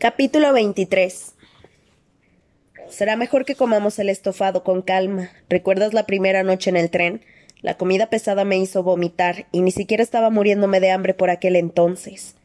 Capítulo 0.00 0.52
23 0.52 1.34
Será 2.88 3.16
mejor 3.16 3.44
que 3.44 3.56
comamos 3.56 3.98
el 3.98 4.10
estofado 4.10 4.62
con 4.62 4.80
calma. 4.80 5.30
¿Recuerdas 5.48 5.92
la 5.92 6.06
primera 6.06 6.44
noche 6.44 6.70
en 6.70 6.76
el 6.76 6.88
tren? 6.88 7.24
La 7.62 7.76
comida 7.76 8.08
pesada 8.08 8.44
me 8.44 8.58
hizo 8.58 8.84
vomitar 8.84 9.46
y 9.50 9.60
ni 9.60 9.72
siquiera 9.72 10.04
estaba 10.04 10.30
muriéndome 10.30 10.78
de 10.78 10.92
hambre 10.92 11.14
por 11.14 11.30
aquel 11.30 11.56
entonces. 11.56 12.36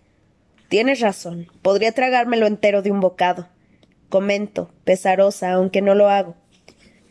Tienes 0.67 0.99
razón. 0.99 1.45
Podría 1.61 1.91
tragármelo 1.91 2.47
entero 2.47 2.81
de 2.81 2.89
un 2.89 3.01
bocado. 3.01 3.47
Comento, 4.09 4.71
pesarosa, 4.83 5.51
aunque 5.51 5.83
no 5.83 5.93
lo 5.93 6.09
hago. 6.09 6.33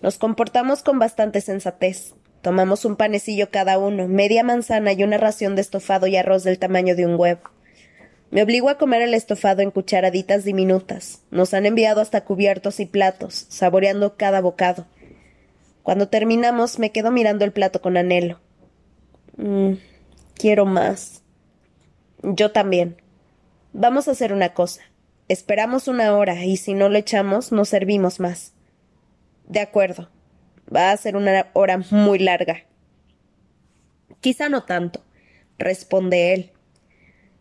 Nos 0.01 0.19
comportamos 0.19 0.83
con 0.83 0.99
bastante 0.99 1.41
sensatez. 1.41 2.15
Tomamos 2.41 2.85
un 2.85 2.97
panecillo 2.97 3.51
cada 3.53 3.79
uno, 3.79 4.09
media 4.09 4.43
manzana 4.43 4.93
y 4.93 5.05
una 5.05 5.19
ración 5.19 5.55
de 5.55 5.61
estofado 5.61 6.09
y 6.09 6.17
arroz 6.17 6.43
del 6.43 6.59
tamaño 6.59 6.97
de 6.97 7.07
un 7.07 7.15
huevo. 7.15 7.52
Me 8.33 8.43
obligo 8.43 8.71
a 8.71 8.79
comer 8.79 9.03
el 9.03 9.13
estofado 9.13 9.61
en 9.61 9.71
cucharaditas 9.71 10.43
diminutas. 10.43 11.21
Nos 11.31 11.53
han 11.53 11.67
enviado 11.67 12.01
hasta 12.01 12.25
cubiertos 12.25 12.81
y 12.81 12.87
platos, 12.87 13.45
saboreando 13.51 14.17
cada 14.17 14.41
bocado. 14.41 14.87
Cuando 15.83 16.09
terminamos, 16.09 16.79
me 16.79 16.93
quedo 16.93 17.11
mirando 17.11 17.45
el 17.45 17.53
plato 17.53 17.83
con 17.83 17.99
anhelo. 17.99 18.41
Mm, 19.37 19.75
quiero 20.35 20.65
más. 20.65 21.23
Yo 22.23 22.53
también. 22.53 22.97
Vamos 23.75 24.09
a 24.09 24.13
hacer 24.13 24.33
una 24.33 24.55
cosa. 24.55 24.81
Esperamos 25.29 25.87
una 25.87 26.17
hora 26.17 26.43
y 26.47 26.57
si 26.57 26.73
no 26.73 26.89
lo 26.89 26.97
echamos, 26.97 27.53
nos 27.53 27.69
servimos 27.69 28.19
más. 28.19 28.55
De 29.47 29.61
acuerdo. 29.61 30.09
Va 30.75 30.91
a 30.91 30.97
ser 30.97 31.17
una 31.17 31.49
hora 31.53 31.83
muy 31.91 32.19
larga. 32.19 32.65
Quizá 34.23 34.49
no 34.49 34.65
tanto, 34.65 35.05
responde 35.59 36.33
él. 36.33 36.52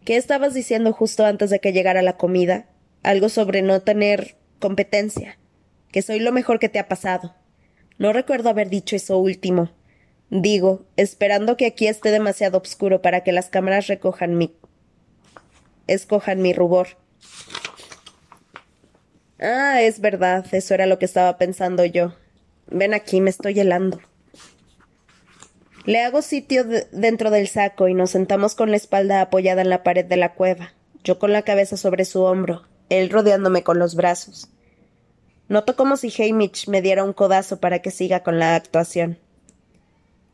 ¿Qué 0.04 0.18
estabas 0.18 0.56
diciendo 0.56 0.94
justo 0.94 1.26
antes 1.26 1.52
de 1.52 1.60
que 1.60 1.74
llegara 1.74 2.02
la 2.02 2.18
comida? 2.18 2.66
Algo 3.04 3.30
sobre 3.30 3.62
no 3.62 3.82
tener 3.82 4.36
competencia. 4.60 5.38
Que 5.92 6.02
soy 6.02 6.20
lo 6.20 6.32
mejor 6.32 6.58
que 6.58 6.70
te 6.70 6.80
ha 6.80 6.88
pasado. 6.88 7.36
No 8.00 8.12
recuerdo 8.12 8.50
haber 8.50 8.70
dicho 8.70 8.96
eso 8.96 9.20
último. 9.20 9.70
Digo, 10.32 10.86
esperando 10.98 11.56
que 11.56 11.68
aquí 11.68 11.86
esté 11.88 12.10
demasiado 12.10 12.58
oscuro 12.58 13.04
para 13.04 13.24
que 13.24 13.32
las 13.32 13.50
cámaras 13.50 13.88
recojan 13.88 14.38
mi. 14.38 14.56
escojan 15.86 16.42
mi 16.42 16.54
rubor. 16.54 16.98
Ah, 19.40 19.82
es 19.82 20.00
verdad, 20.00 20.46
eso 20.52 20.74
era 20.74 20.88
lo 20.88 20.98
que 20.98 21.06
estaba 21.06 21.38
pensando 21.38 21.86
yo. 21.86 22.16
Ven 22.68 22.96
aquí, 22.96 23.22
me 23.22 23.30
estoy 23.30 23.60
helando. 23.60 24.00
Le 25.86 26.02
hago 26.02 26.22
sitio 26.22 26.64
dentro 26.92 27.32
del 27.32 27.48
saco 27.48 27.88
y 27.88 27.94
nos 27.94 28.12
sentamos 28.12 28.54
con 28.54 28.70
la 28.70 28.78
espalda 28.78 29.22
apoyada 29.22 29.62
en 29.62 29.70
la 29.70 29.84
pared 29.84 30.06
de 30.06 30.18
la 30.18 30.34
cueva, 30.36 30.74
yo 31.04 31.18
con 31.18 31.32
la 31.34 31.42
cabeza 31.42 31.76
sobre 31.76 32.06
su 32.06 32.22
hombro, 32.22 32.64
él 32.90 33.10
rodeándome 33.10 33.64
con 33.64 33.80
los 33.80 33.96
brazos. 33.96 34.48
Noto 35.48 35.76
como 35.76 35.98
si 35.98 36.14
Hamish 36.22 36.70
me 36.70 36.82
diera 36.82 37.04
un 37.04 37.14
codazo 37.14 37.60
para 37.60 37.80
que 37.80 37.92
siga 37.92 38.22
con 38.22 38.40
la 38.40 38.56
actuación. 38.56 39.18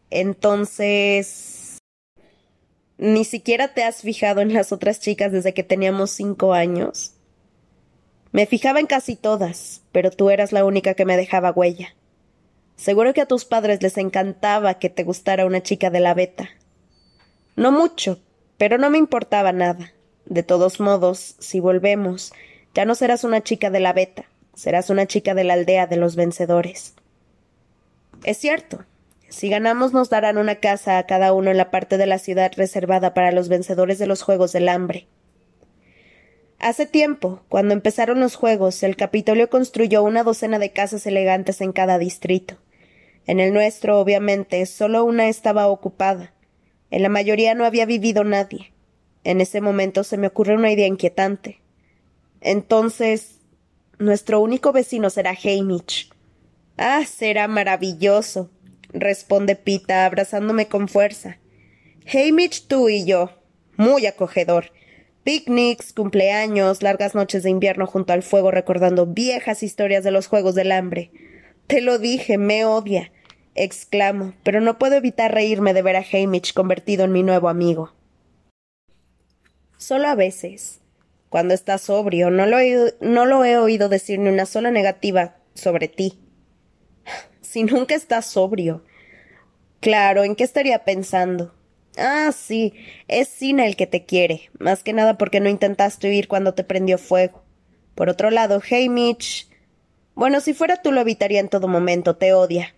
Entonces. 0.10 1.78
¿Ni 2.98 3.26
siquiera 3.26 3.74
te 3.74 3.84
has 3.84 4.02
fijado 4.02 4.42
en 4.42 4.54
las 4.54 4.72
otras 4.72 5.00
chicas 5.00 5.32
desde 5.32 5.54
que 5.54 5.64
teníamos 5.64 6.12
cinco 6.12 6.54
años? 6.54 7.14
Me 8.32 8.46
fijaba 8.46 8.80
en 8.80 8.88
casi 8.88 9.16
todas, 9.16 9.82
pero 9.92 10.12
tú 10.12 10.30
eras 10.30 10.52
la 10.52 10.66
única 10.66 10.94
que 10.94 11.06
me 11.06 11.16
dejaba 11.16 11.52
huella. 11.52 11.96
Seguro 12.78 13.14
que 13.14 13.22
a 13.22 13.26
tus 13.26 13.44
padres 13.44 13.82
les 13.82 13.98
encantaba 13.98 14.76
que 14.76 14.90
te 14.90 15.04
gustara 15.04 15.46
una 15.46 15.62
chica 15.62 15.90
de 15.90 16.00
la 16.00 16.14
beta. 16.14 16.50
No 17.56 17.72
mucho, 17.72 18.20
pero 18.58 18.78
no 18.78 18.92
me 18.92 19.00
importaba 19.00 19.52
nada. 19.52 19.92
De 20.26 20.44
todos 20.44 20.80
modos, 20.80 21.36
si 21.40 21.60
volvemos, 21.60 22.32
ya 22.76 22.86
no 22.86 22.94
serás 22.94 23.24
una 23.24 23.42
chica 23.42 23.72
de 23.72 23.80
la 23.80 23.94
beta, 23.94 24.26
serás 24.54 24.92
una 24.92 25.08
chica 25.08 25.34
de 25.34 25.44
la 25.44 25.56
aldea 25.56 25.88
de 25.88 25.98
los 25.98 26.16
vencedores. 26.16 26.94
Es 28.24 28.38
cierto. 28.38 28.86
Si 29.30 29.50
ganamos 29.50 29.92
nos 29.92 30.10
darán 30.10 30.38
una 30.38 30.56
casa 30.56 31.00
a 31.00 31.06
cada 31.06 31.34
uno 31.34 31.52
en 31.52 31.58
la 31.58 31.72
parte 31.72 31.98
de 31.98 32.06
la 32.06 32.20
ciudad 32.20 32.52
reservada 32.56 33.14
para 33.14 33.32
los 33.32 33.50
vencedores 33.50 34.00
de 34.00 34.08
los 34.08 34.22
Juegos 34.22 34.54
del 34.54 34.70
Hambre. 34.70 35.08
Hace 36.60 36.86
tiempo, 36.86 37.42
cuando 37.50 37.74
empezaron 37.74 38.20
los 38.20 38.36
Juegos, 38.36 38.82
el 38.84 38.96
Capitolio 38.96 39.50
construyó 39.50 40.04
una 40.04 40.24
docena 40.24 40.60
de 40.60 40.72
casas 40.72 41.06
elegantes 41.06 41.60
en 41.62 41.74
cada 41.74 41.98
distrito. 41.98 42.56
En 43.28 43.42
el 43.42 43.54
nuestro, 43.54 44.00
obviamente, 44.00 44.66
solo 44.66 45.04
una 45.04 45.28
estaba 45.28 45.68
ocupada. 45.68 46.34
En 46.90 47.04
la 47.04 47.10
mayoría 47.10 47.54
no 47.54 47.66
había 47.66 47.86
vivido 47.86 48.24
nadie. 48.24 48.72
En 49.26 49.42
ese 49.42 49.60
momento 49.60 50.06
se 50.06 50.16
me 50.16 50.28
ocurrió 50.28 50.56
una 50.56 50.72
idea 50.72 50.88
inquietante. 50.88 51.60
Entonces, 52.40 53.40
nuestro 54.00 54.40
único 54.40 54.72
vecino 54.72 55.10
será 55.10 55.32
Hamish. 55.32 56.10
Ah, 56.78 57.04
será 57.06 57.50
maravilloso, 57.50 58.50
responde 58.94 59.58
Pita, 59.58 60.06
abrazándome 60.06 60.68
con 60.68 60.88
fuerza. 60.88 61.38
Hamish, 62.12 62.68
tú 62.68 62.88
y 62.88 63.06
yo. 63.06 63.32
Muy 63.76 64.06
acogedor. 64.06 64.72
Picnics, 65.24 65.92
cumpleaños, 65.92 66.82
largas 66.82 67.14
noches 67.14 67.44
de 67.44 67.50
invierno 67.50 67.86
junto 67.86 68.14
al 68.14 68.24
fuego 68.24 68.52
recordando 68.52 69.06
viejas 69.06 69.62
historias 69.62 70.06
de 70.06 70.12
los 70.12 70.28
Juegos 70.28 70.56
del 70.56 70.72
Hambre. 70.72 71.12
Te 71.68 71.82
lo 71.82 72.00
dije, 72.00 72.38
me 72.38 72.64
odia 72.64 73.12
exclamo, 73.58 74.34
pero 74.44 74.62
no 74.62 74.78
puedo 74.78 74.96
evitar 74.96 75.34
reírme 75.34 75.74
de 75.74 75.82
ver 75.82 75.98
a 75.98 76.06
Hamish 76.12 76.54
convertido 76.54 77.04
en 77.04 77.12
mi 77.12 77.24
nuevo 77.24 77.50
amigo. 77.50 77.92
Solo 79.78 80.08
a 80.08 80.16
veces. 80.16 80.80
Cuando 81.30 81.54
estás 81.54 81.82
sobrio, 81.82 82.30
no 82.30 82.46
lo, 82.46 82.60
he, 82.60 83.58
oído 83.58 83.90
decir 83.90 84.20
ni 84.20 84.30
una 84.30 84.46
sola 84.46 84.72
negativa 84.72 85.36
sobre 85.54 85.88
ti. 85.88 86.20
Si 87.42 87.64
nunca 87.64 87.96
estás 87.96 88.26
sobrio. 88.26 88.84
Claro, 89.80 90.24
¿en 90.24 90.36
qué 90.36 90.44
estaría 90.44 90.84
pensando? 90.84 91.56
Ah, 91.98 92.32
sí, 92.32 92.74
es 93.08 93.30
Sina 93.30 93.66
el 93.66 93.76
que 93.76 93.88
te 93.88 94.06
quiere, 94.06 94.50
más 94.60 94.84
que 94.84 94.92
nada 94.92 95.18
porque 95.18 95.40
no 95.40 95.50
intentaste 95.50 96.10
huir 96.10 96.28
cuando 96.28 96.54
te 96.54 96.66
prendió 96.66 96.98
fuego. 96.98 97.44
Por 97.96 98.10
otro 98.10 98.30
lado, 98.32 98.62
Hamish. 98.70 99.50
Bueno, 100.14 100.42
si 100.42 100.54
fuera 100.54 100.82
tú 100.82 100.92
lo 100.92 101.02
evitaría 101.02 101.40
en 101.40 101.50
todo 101.50 101.68
momento, 101.68 102.18
te 102.18 102.34
odia. 102.34 102.76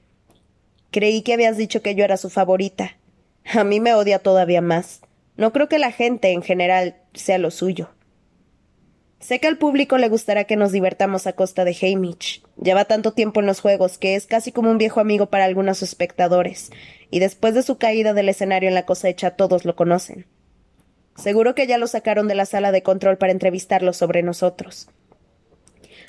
Creí 0.92 1.22
que 1.22 1.34
habías 1.34 1.58
dicho 1.58 1.82
que 1.82 1.96
yo 1.96 2.04
era 2.04 2.18
su 2.18 2.30
favorita. 2.30 2.98
A 3.54 3.64
mí 3.64 3.80
me 3.80 3.94
odia 3.94 4.20
todavía 4.20 4.62
más. 4.62 5.02
No 5.38 5.54
creo 5.54 5.70
que 5.70 5.80
la 5.80 5.92
gente 5.92 6.32
en 6.32 6.42
general 6.42 6.98
sea 7.14 7.38
lo 7.38 7.52
suyo. 7.52 7.90
Sé 9.20 9.40
que 9.40 9.48
al 9.48 9.58
público 9.58 9.98
le 9.98 10.08
gustará 10.08 10.46
que 10.46 10.56
nos 10.56 10.72
divertamos 10.72 11.28
a 11.28 11.34
costa 11.34 11.66
de 11.66 11.76
Hamish. 11.82 12.42
Lleva 12.62 12.86
tanto 12.86 13.12
tiempo 13.12 13.42
en 13.42 13.48
los 13.48 13.60
juegos 13.60 13.98
que 13.98 14.16
es 14.16 14.26
casi 14.26 14.52
como 14.52 14.72
un 14.72 14.78
viejo 14.78 15.02
amigo 15.02 15.26
para 15.26 15.46
algunos 15.46 15.84
espectadores, 15.84 16.72
y 17.12 17.20
después 17.20 17.54
de 17.54 17.64
su 17.64 17.78
caída 17.78 18.14
del 18.14 18.30
escenario 18.30 18.70
en 18.70 18.76
la 18.76 18.86
cosecha 18.86 19.32
todos 19.32 19.66
lo 19.66 19.76
conocen. 19.76 20.26
Seguro 21.18 21.54
que 21.54 21.68
ya 21.68 21.78
lo 21.78 21.88
sacaron 21.88 22.30
de 22.30 22.36
la 22.36 22.46
sala 22.46 22.72
de 22.72 22.82
control 22.82 23.18
para 23.18 23.34
entrevistarlo 23.34 23.92
sobre 23.92 24.24
nosotros. 24.24 24.90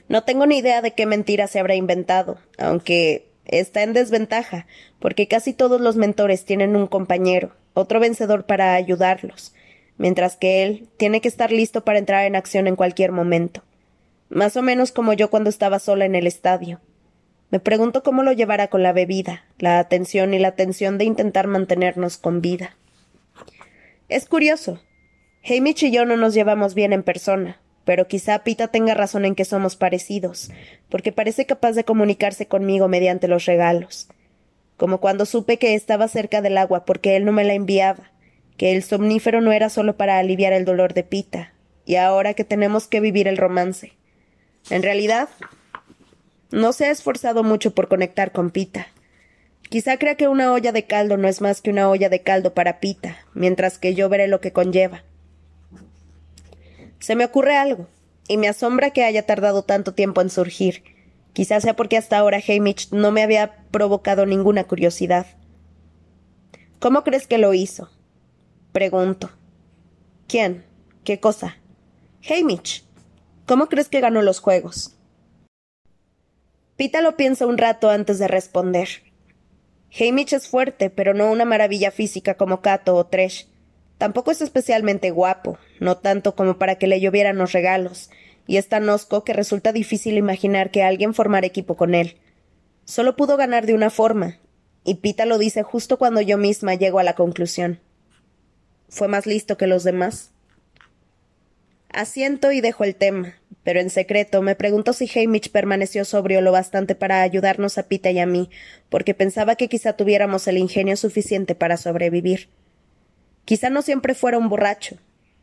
No 0.09 0.23
tengo 0.23 0.47
ni 0.47 0.59
idea 0.59 0.81
de 0.81 0.93
qué 0.93 1.05
mentira 1.05 1.49
se 1.49 1.59
habrá 1.59 1.75
inventado, 1.75 2.39
aunque 2.59 3.30
está 3.45 3.83
en 3.83 3.93
desventaja, 3.93 4.67
porque 4.99 5.29
casi 5.29 5.53
todos 5.53 5.81
los 5.81 5.97
mentores 5.97 6.45
tienen 6.45 6.77
un 6.77 6.87
compañero, 6.87 7.53
otro 7.75 8.01
vencedor 8.01 8.45
para 8.45 8.75
ayudarlos, 8.75 9.55
mientras 9.99 10.37
que 10.37 10.63
él 10.63 10.89
tiene 10.97 11.21
que 11.21 11.29
estar 11.29 11.53
listo 11.53 11.85
para 11.85 11.99
entrar 11.99 12.25
en 12.25 12.37
acción 12.37 12.67
en 12.67 12.77
cualquier 12.77 13.13
momento. 13.13 13.63
Más 14.29 14.57
o 14.57 14.63
menos 14.63 14.93
como 14.93 15.13
yo 15.13 15.31
cuando 15.31 15.51
estaba 15.51 15.79
sola 15.79 16.05
en 16.05 16.15
el 16.15 16.27
estadio. 16.27 16.81
Me 17.51 17.59
pregunto 17.59 18.03
cómo 18.05 18.23
lo 18.23 18.33
llevará 18.33 18.69
con 18.69 18.83
la 18.83 18.93
bebida, 18.93 19.45
la 19.59 19.81
atención 19.81 20.35
y 20.35 20.39
la 20.39 20.53
tensión 20.53 20.99
de 20.99 21.05
intentar 21.05 21.49
mantenernos 21.49 22.17
con 22.17 22.41
vida. 22.41 22.77
Es 24.09 24.27
curioso. 24.27 24.81
Hamish 25.45 25.85
y 25.85 25.91
yo 25.91 26.05
no 26.05 26.17
nos 26.17 26.35
llevamos 26.35 26.75
bien 26.75 26.93
en 26.93 27.03
persona, 27.03 27.61
pero 27.91 28.07
quizá 28.07 28.45
Pita 28.45 28.69
tenga 28.69 28.95
razón 28.95 29.25
en 29.25 29.35
que 29.35 29.45
somos 29.45 29.75
parecidos, 29.75 30.53
porque 30.91 31.11
parece 31.11 31.45
capaz 31.45 31.73
de 31.73 31.83
comunicarse 31.83 32.47
conmigo 32.47 32.87
mediante 32.87 33.27
los 33.27 33.47
regalos. 33.47 34.07
Como 34.77 35.01
cuando 35.01 35.27
supe 35.27 35.57
que 35.57 35.75
estaba 35.75 36.07
cerca 36.07 36.41
del 36.41 36.57
agua 36.57 36.85
porque 36.85 37.17
él 37.17 37.25
no 37.25 37.33
me 37.33 37.43
la 37.43 37.55
enviaba, 37.55 38.13
que 38.57 38.77
el 38.77 38.85
somnífero 38.85 39.41
no 39.41 39.51
era 39.51 39.71
solo 39.71 39.97
para 39.97 40.21
aliviar 40.21 40.53
el 40.53 40.65
dolor 40.65 40.95
de 40.95 41.03
Pita, 41.03 41.53
y 41.85 41.97
ahora 41.97 42.35
que 42.35 42.45
tenemos 42.45 42.87
que 42.87 43.01
vivir 43.01 43.27
el 43.27 43.37
romance. 43.37 43.95
En 44.71 44.85
realidad, 44.85 45.29
no 46.53 46.73
se 46.73 46.85
ha 46.85 46.91
esforzado 46.93 47.43
mucho 47.43 47.75
por 47.75 47.89
conectar 47.89 48.31
con 48.31 48.53
Pita. 48.53 48.87
Quizá 49.69 49.99
crea 49.99 50.15
que 50.15 50.29
una 50.29 50.53
olla 50.53 50.71
de 50.71 50.85
caldo 50.85 51.17
no 51.17 51.27
es 51.27 51.41
más 51.41 51.61
que 51.61 51.71
una 51.71 51.91
olla 51.91 52.09
de 52.09 52.23
caldo 52.23 52.55
para 52.55 52.79
Pita, 52.79 53.17
mientras 53.35 53.79
que 53.79 53.97
yo 53.97 54.09
veré 54.09 54.29
lo 54.29 54.41
que 54.41 54.53
conlleva. 54.53 55.03
Se 57.01 57.17
me 57.17 57.25
ocurre 57.25 57.57
algo, 57.57 57.89
y 58.29 58.37
me 58.37 58.47
asombra 58.47 58.91
que 58.91 59.03
haya 59.03 59.27
tardado 59.27 59.65
tanto 59.65 59.93
tiempo 59.93 60.21
en 60.21 60.31
surgir. 60.31 60.85
Quizás 61.33 61.65
sea 61.65 61.75
porque 61.75 61.97
hasta 61.97 62.19
ahora 62.19 62.41
Hamish 62.47 62.93
no 62.93 63.11
me 63.11 63.23
había 63.23 63.65
provocado 63.73 64.25
ninguna 64.25 64.65
curiosidad. 64.65 65.27
¿Cómo 66.79 67.03
crees 67.03 67.27
que 67.27 67.39
lo 67.39 67.53
hizo? 67.55 67.91
Pregunto. 68.73 69.31
¿Quién? 70.29 70.65
¿Qué 71.03 71.19
cosa? 71.19 71.57
Hamish. 72.29 72.85
¿Cómo 73.47 73.67
crees 73.67 73.89
que 73.89 74.01
ganó 74.01 74.23
los 74.23 74.39
juegos? 74.41 74.97
Pita 76.77 77.03
lo 77.03 77.17
piensa 77.17 77.47
un 77.47 77.59
rato 77.59 77.91
antes 77.91 78.19
de 78.19 78.29
responder. 78.29 78.89
Hamish 79.99 80.35
es 80.35 80.49
fuerte, 80.49 80.89
pero 80.89 81.15
no 81.15 81.31
una 81.31 81.45
maravilla 81.45 81.91
física 81.91 82.37
como 82.37 82.63
Cato 82.63 82.95
o 82.95 83.07
Tresh. 83.07 83.50
Tampoco 84.01 84.31
es 84.31 84.41
especialmente 84.41 85.11
guapo, 85.11 85.59
no 85.79 85.99
tanto 85.99 86.35
como 86.35 86.57
para 86.57 86.77
que 86.77 86.87
le 86.87 87.03
llovieran 87.03 87.37
los 87.37 87.53
regalos, 87.53 88.09
y 88.47 88.57
es 88.57 88.67
tan 88.67 88.89
osco 88.89 89.25
que 89.25 89.35
resulta 89.35 89.75
difícil 89.75 90.17
imaginar 90.17 90.71
que 90.71 90.83
alguien 90.83 91.13
formara 91.13 91.47
equipo 91.47 91.77
con 91.77 91.95
él. 91.95 92.17
Solo 92.87 93.15
pudo 93.15 93.37
ganar 93.37 93.67
de 93.67 93.75
una 93.75 93.91
forma, 93.91 94.39
y 94.85 94.95
Pita 94.95 95.27
lo 95.27 95.37
dice 95.37 95.63
justo 95.63 95.99
cuando 95.99 96.23
yo 96.23 96.39
misma 96.39 96.77
llego 96.77 96.99
a 96.99 97.03
la 97.03 97.15
conclusión. 97.15 97.79
¿Fue 98.89 99.07
más 99.07 99.27
listo 99.27 99.59
que 99.59 99.67
los 99.67 99.85
demás? 99.85 100.31
Asiento 101.93 102.53
y 102.53 102.63
dejo 102.63 102.85
el 102.85 102.95
tema, 102.95 103.35
pero 103.65 103.81
en 103.81 103.91
secreto 103.91 104.41
me 104.41 104.55
pregunto 104.55 104.95
si 104.95 105.11
Hamish 105.15 105.51
permaneció 105.51 106.07
sobrio 106.07 106.41
lo 106.41 106.53
bastante 106.53 106.95
para 106.95 107.21
ayudarnos 107.21 107.77
a 107.77 107.83
Pita 107.83 108.11
y 108.11 108.19
a 108.19 108.25
mí, 108.25 108.49
porque 108.89 109.13
pensaba 109.13 109.57
que 109.57 109.69
quizá 109.69 109.93
tuviéramos 109.93 110.49
el 110.49 110.57
ingenio 110.57 110.97
suficiente 110.97 111.55
para 111.55 111.77
sobrevivir. 111.77 112.49
Quizá 113.51 113.69
no 113.69 113.83
siempre 113.83 114.15
fuera 114.15 114.39
un 114.39 114.49
borracho. 114.49 114.99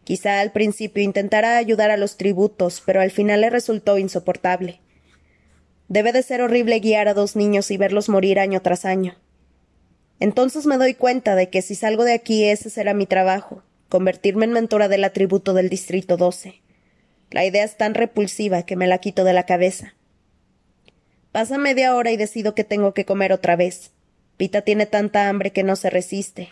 Quizá 0.06 0.40
al 0.40 0.54
principio 0.54 1.04
intentara 1.04 1.58
ayudar 1.58 1.92
a 1.92 1.98
los 1.98 2.16
tributos, 2.16 2.82
pero 2.86 3.02
al 3.02 3.12
final 3.12 3.42
le 3.42 3.50
resultó 3.50 3.98
insoportable. 3.98 4.80
Debe 5.90 6.14
de 6.14 6.24
ser 6.24 6.42
horrible 6.42 6.80
guiar 6.80 7.10
a 7.10 7.14
dos 7.14 7.36
niños 7.36 7.70
y 7.70 7.76
verlos 7.76 8.08
morir 8.08 8.40
año 8.40 8.62
tras 8.62 8.86
año. 8.86 9.18
Entonces 10.22 10.66
me 10.66 10.78
doy 10.78 10.94
cuenta 10.94 11.36
de 11.36 11.50
que 11.50 11.62
si 11.62 11.76
salgo 11.76 12.06
de 12.06 12.14
aquí 12.14 12.46
ese 12.46 12.70
será 12.70 12.94
mi 12.94 13.08
trabajo, 13.08 13.64
convertirme 13.90 14.46
en 14.46 14.54
mentora 14.54 14.88
del 14.88 15.04
atributo 15.04 15.54
del 15.54 15.68
Distrito 15.68 16.16
12. 16.16 16.62
La 17.30 17.44
idea 17.44 17.66
es 17.66 17.76
tan 17.76 17.94
repulsiva 17.94 18.64
que 18.64 18.78
me 18.78 18.88
la 18.88 19.00
quito 19.00 19.26
de 19.26 19.34
la 19.34 19.46
cabeza. 19.46 19.96
Pasa 21.34 21.58
media 21.58 21.94
hora 21.94 22.12
y 22.12 22.16
decido 22.16 22.56
que 22.56 22.64
tengo 22.64 22.94
que 22.94 23.04
comer 23.04 23.34
otra 23.34 23.58
vez. 23.58 23.92
Pita 24.38 24.62
tiene 24.62 24.86
tanta 24.86 25.28
hambre 25.28 25.52
que 25.52 25.64
no 25.64 25.76
se 25.76 25.90
resiste. 25.90 26.48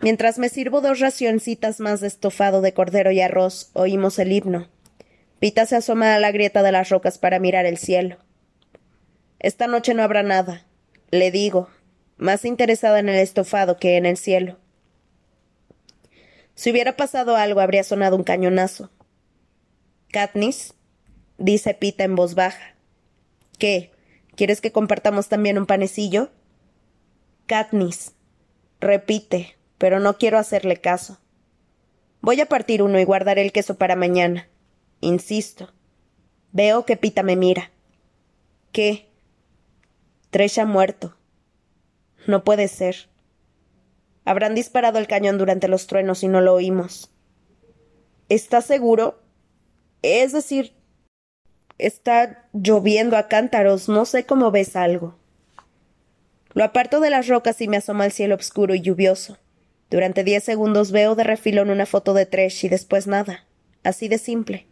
Mientras 0.00 0.38
me 0.38 0.48
sirvo 0.48 0.80
dos 0.80 1.00
racioncitas 1.00 1.80
más 1.80 2.00
de 2.00 2.06
estofado 2.06 2.60
de 2.60 2.72
cordero 2.72 3.10
y 3.10 3.20
arroz, 3.20 3.70
oímos 3.72 4.18
el 4.18 4.32
himno. 4.32 4.68
Pita 5.40 5.66
se 5.66 5.76
asoma 5.76 6.14
a 6.14 6.18
la 6.20 6.30
grieta 6.30 6.62
de 6.62 6.72
las 6.72 6.88
rocas 6.88 7.18
para 7.18 7.40
mirar 7.40 7.66
el 7.66 7.78
cielo. 7.78 8.16
Esta 9.40 9.66
noche 9.66 9.94
no 9.94 10.02
habrá 10.02 10.22
nada, 10.22 10.64
le 11.10 11.30
digo, 11.30 11.68
más 12.16 12.44
interesada 12.44 12.98
en 13.00 13.08
el 13.08 13.16
estofado 13.16 13.76
que 13.76 13.96
en 13.96 14.06
el 14.06 14.16
cielo. 14.16 14.56
Si 16.54 16.70
hubiera 16.70 16.96
pasado 16.96 17.36
algo, 17.36 17.60
habría 17.60 17.84
sonado 17.84 18.16
un 18.16 18.24
cañonazo. 18.24 18.90
Katniss, 20.10 20.74
dice 21.38 21.74
Pita 21.74 22.04
en 22.04 22.16
voz 22.16 22.34
baja. 22.34 22.74
¿Qué? 23.58 23.92
¿Quieres 24.36 24.60
que 24.60 24.72
compartamos 24.72 25.28
también 25.28 25.58
un 25.58 25.66
panecillo? 25.66 26.30
Katniss, 27.46 28.12
repite, 28.80 29.57
pero 29.78 30.00
no 30.00 30.18
quiero 30.18 30.38
hacerle 30.38 30.76
caso. 30.76 31.18
Voy 32.20 32.40
a 32.40 32.46
partir 32.46 32.82
uno 32.82 32.98
y 32.98 33.04
guardaré 33.04 33.42
el 33.42 33.52
queso 33.52 33.78
para 33.78 33.96
mañana. 33.96 34.48
Insisto. 35.00 35.72
Veo 36.52 36.84
que 36.84 36.96
Pita 36.96 37.22
me 37.22 37.36
mira. 37.36 37.70
¿Qué? 38.72 39.08
Tresh 40.30 40.60
ha 40.60 40.66
muerto. 40.66 41.16
No 42.26 42.44
puede 42.44 42.68
ser. 42.68 43.08
Habrán 44.24 44.54
disparado 44.54 44.98
el 44.98 45.06
cañón 45.06 45.38
durante 45.38 45.68
los 45.68 45.86
truenos 45.86 46.22
y 46.22 46.28
no 46.28 46.40
lo 46.40 46.52
oímos. 46.52 47.10
¿Estás 48.28 48.66
seguro? 48.66 49.22
Es 50.02 50.32
decir, 50.32 50.74
está 51.78 52.46
lloviendo 52.52 53.16
a 53.16 53.28
cántaros, 53.28 53.88
no 53.88 54.04
sé 54.04 54.26
cómo 54.26 54.50
ves 54.50 54.76
algo. 54.76 55.16
Lo 56.52 56.64
aparto 56.64 57.00
de 57.00 57.10
las 57.10 57.28
rocas 57.28 57.60
y 57.60 57.68
me 57.68 57.78
asoma 57.78 58.04
al 58.04 58.12
cielo 58.12 58.34
oscuro 58.34 58.74
y 58.74 58.80
lluvioso. 58.80 59.38
Durante 59.90 60.24
diez 60.24 60.44
segundos 60.44 60.92
veo 60.92 61.14
de 61.14 61.24
refilón 61.24 61.70
una 61.70 61.86
foto 61.86 62.14
de 62.14 62.26
Tresh 62.26 62.66
y 62.66 62.68
después 62.68 63.06
nada. 63.06 63.46
Así 63.82 64.08
de 64.08 64.18
simple. 64.18 64.66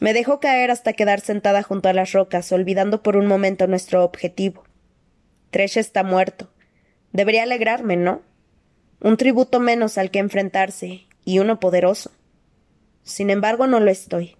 Me 0.00 0.12
dejo 0.12 0.40
caer 0.40 0.70
hasta 0.70 0.92
quedar 0.92 1.20
sentada 1.20 1.62
junto 1.62 1.88
a 1.88 1.92
las 1.92 2.12
rocas, 2.12 2.50
olvidando 2.52 3.02
por 3.02 3.16
un 3.16 3.26
momento 3.26 3.66
nuestro 3.66 4.04
objetivo. 4.04 4.64
Tresh 5.50 5.78
está 5.78 6.02
muerto. 6.02 6.50
Debería 7.12 7.44
alegrarme, 7.44 7.96
¿no? 7.96 8.22
un 9.00 9.16
tributo 9.16 9.60
menos 9.60 9.96
al 9.98 10.10
que 10.10 10.18
enfrentarse, 10.18 11.06
y 11.24 11.38
uno 11.38 11.60
poderoso. 11.60 12.10
Sin 13.02 13.30
embargo, 13.30 13.66
no 13.66 13.80
lo 13.80 13.90
estoy. 13.90 14.36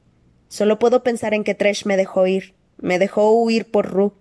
Solo 0.48 0.78
puedo 0.78 1.02
pensar 1.02 1.34
en 1.34 1.44
que 1.44 1.54
Tresh 1.54 1.86
me 1.86 1.96
dejó 1.96 2.26
ir, 2.26 2.54
me 2.78 2.98
dejó 2.98 3.30
huir 3.30 3.70
por 3.70 3.90
Ru, 3.90 4.14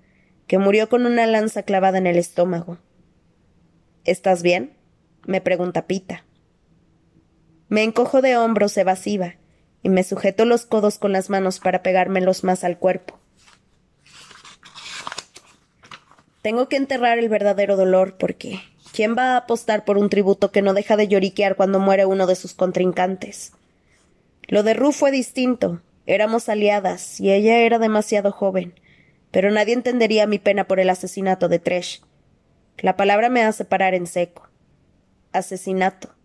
que 0.46 0.58
murió 0.58 0.90
con 0.90 1.06
una 1.06 1.26
lanza 1.26 1.64
clavada 1.64 1.98
en 1.98 2.08
el 2.08 2.18
estómago. 2.18 2.78
¿Estás 4.04 4.44
bien? 4.44 4.77
Me 5.28 5.40
pregunta 5.40 5.86
Pita. 5.86 6.26
Me 7.70 7.84
encojo 7.84 8.22
de 8.24 8.38
hombros 8.38 8.76
evasiva 8.78 9.36
y 9.84 9.90
me 9.90 10.04
sujeto 10.04 10.46
los 10.46 10.66
codos 10.66 10.98
con 10.98 11.12
las 11.12 11.30
manos 11.30 11.60
para 11.60 11.84
pegármelos 11.84 12.44
más 12.44 12.64
al 12.64 12.80
cuerpo. 12.80 13.20
Tengo 16.42 16.68
que 16.68 16.78
enterrar 16.78 17.20
el 17.20 17.30
verdadero 17.30 17.76
dolor 17.76 18.18
porque 18.18 18.60
¿Quién 18.98 19.16
va 19.16 19.34
a 19.34 19.38
apostar 19.38 19.86
por 19.86 20.00
un 20.00 20.10
tributo 20.10 20.52
que 20.52 20.64
no 20.64 20.74
deja 20.74 20.98
de 20.98 21.08
lloriquear 21.08 21.56
cuando 21.56 21.80
muere 21.80 22.08
uno 22.08 22.26
de 22.26 22.36
sus 22.36 22.56
contrincantes? 22.56 23.52
Lo 24.48 24.64
de 24.64 24.74
Ru 24.74 24.92
fue 24.92 25.12
distinto. 25.12 25.82
Éramos 26.08 26.50
aliadas, 26.50 27.20
y 27.20 27.32
ella 27.32 27.60
era 27.60 27.78
demasiado 27.78 28.32
joven. 28.32 28.74
Pero 29.30 29.52
nadie 29.52 29.76
entendería 29.76 30.26
mi 30.26 30.40
pena 30.40 30.64
por 30.64 30.80
el 30.80 30.90
asesinato 30.90 31.48
de 31.48 31.60
Tresh. 31.60 32.02
La 32.80 32.98
palabra 32.98 33.30
me 33.30 33.44
hace 33.44 33.66
parar 33.66 33.94
en 33.94 34.08
seco. 34.08 34.47
Asesinato. 35.38 36.16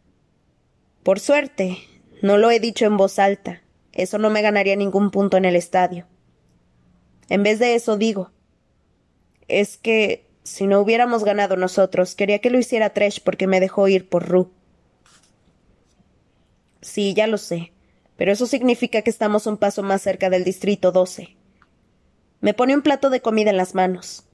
Por 1.02 1.20
suerte, 1.20 1.78
no 2.22 2.38
lo 2.38 2.50
he 2.50 2.60
dicho 2.60 2.84
en 2.84 2.96
voz 2.96 3.18
alta. 3.18 3.62
Eso 3.92 4.18
no 4.18 4.30
me 4.30 4.42
ganaría 4.42 4.76
ningún 4.76 5.10
punto 5.10 5.36
en 5.36 5.44
el 5.44 5.56
estadio. 5.56 6.06
En 7.28 7.42
vez 7.42 7.58
de 7.58 7.74
eso 7.74 7.96
digo. 7.96 8.30
Es 9.48 9.76
que 9.76 10.26
si 10.44 10.66
no 10.66 10.80
hubiéramos 10.80 11.24
ganado 11.24 11.56
nosotros, 11.56 12.14
quería 12.14 12.40
que 12.40 12.50
lo 12.50 12.58
hiciera 12.58 12.90
Tresh 12.90 13.22
porque 13.22 13.46
me 13.46 13.60
dejó 13.60 13.88
ir 13.88 14.08
por 14.08 14.28
Ru. 14.28 14.50
Sí, 16.80 17.14
ya 17.14 17.26
lo 17.26 17.38
sé, 17.38 17.72
pero 18.16 18.32
eso 18.32 18.46
significa 18.46 19.02
que 19.02 19.10
estamos 19.10 19.46
un 19.46 19.56
paso 19.56 19.82
más 19.82 20.02
cerca 20.02 20.30
del 20.30 20.42
Distrito 20.42 20.90
12. 20.90 21.36
Me 22.40 22.54
pone 22.54 22.74
un 22.74 22.82
plato 22.82 23.08
de 23.08 23.22
comida 23.22 23.50
en 23.50 23.56
las 23.56 23.74
manos. 23.74 24.24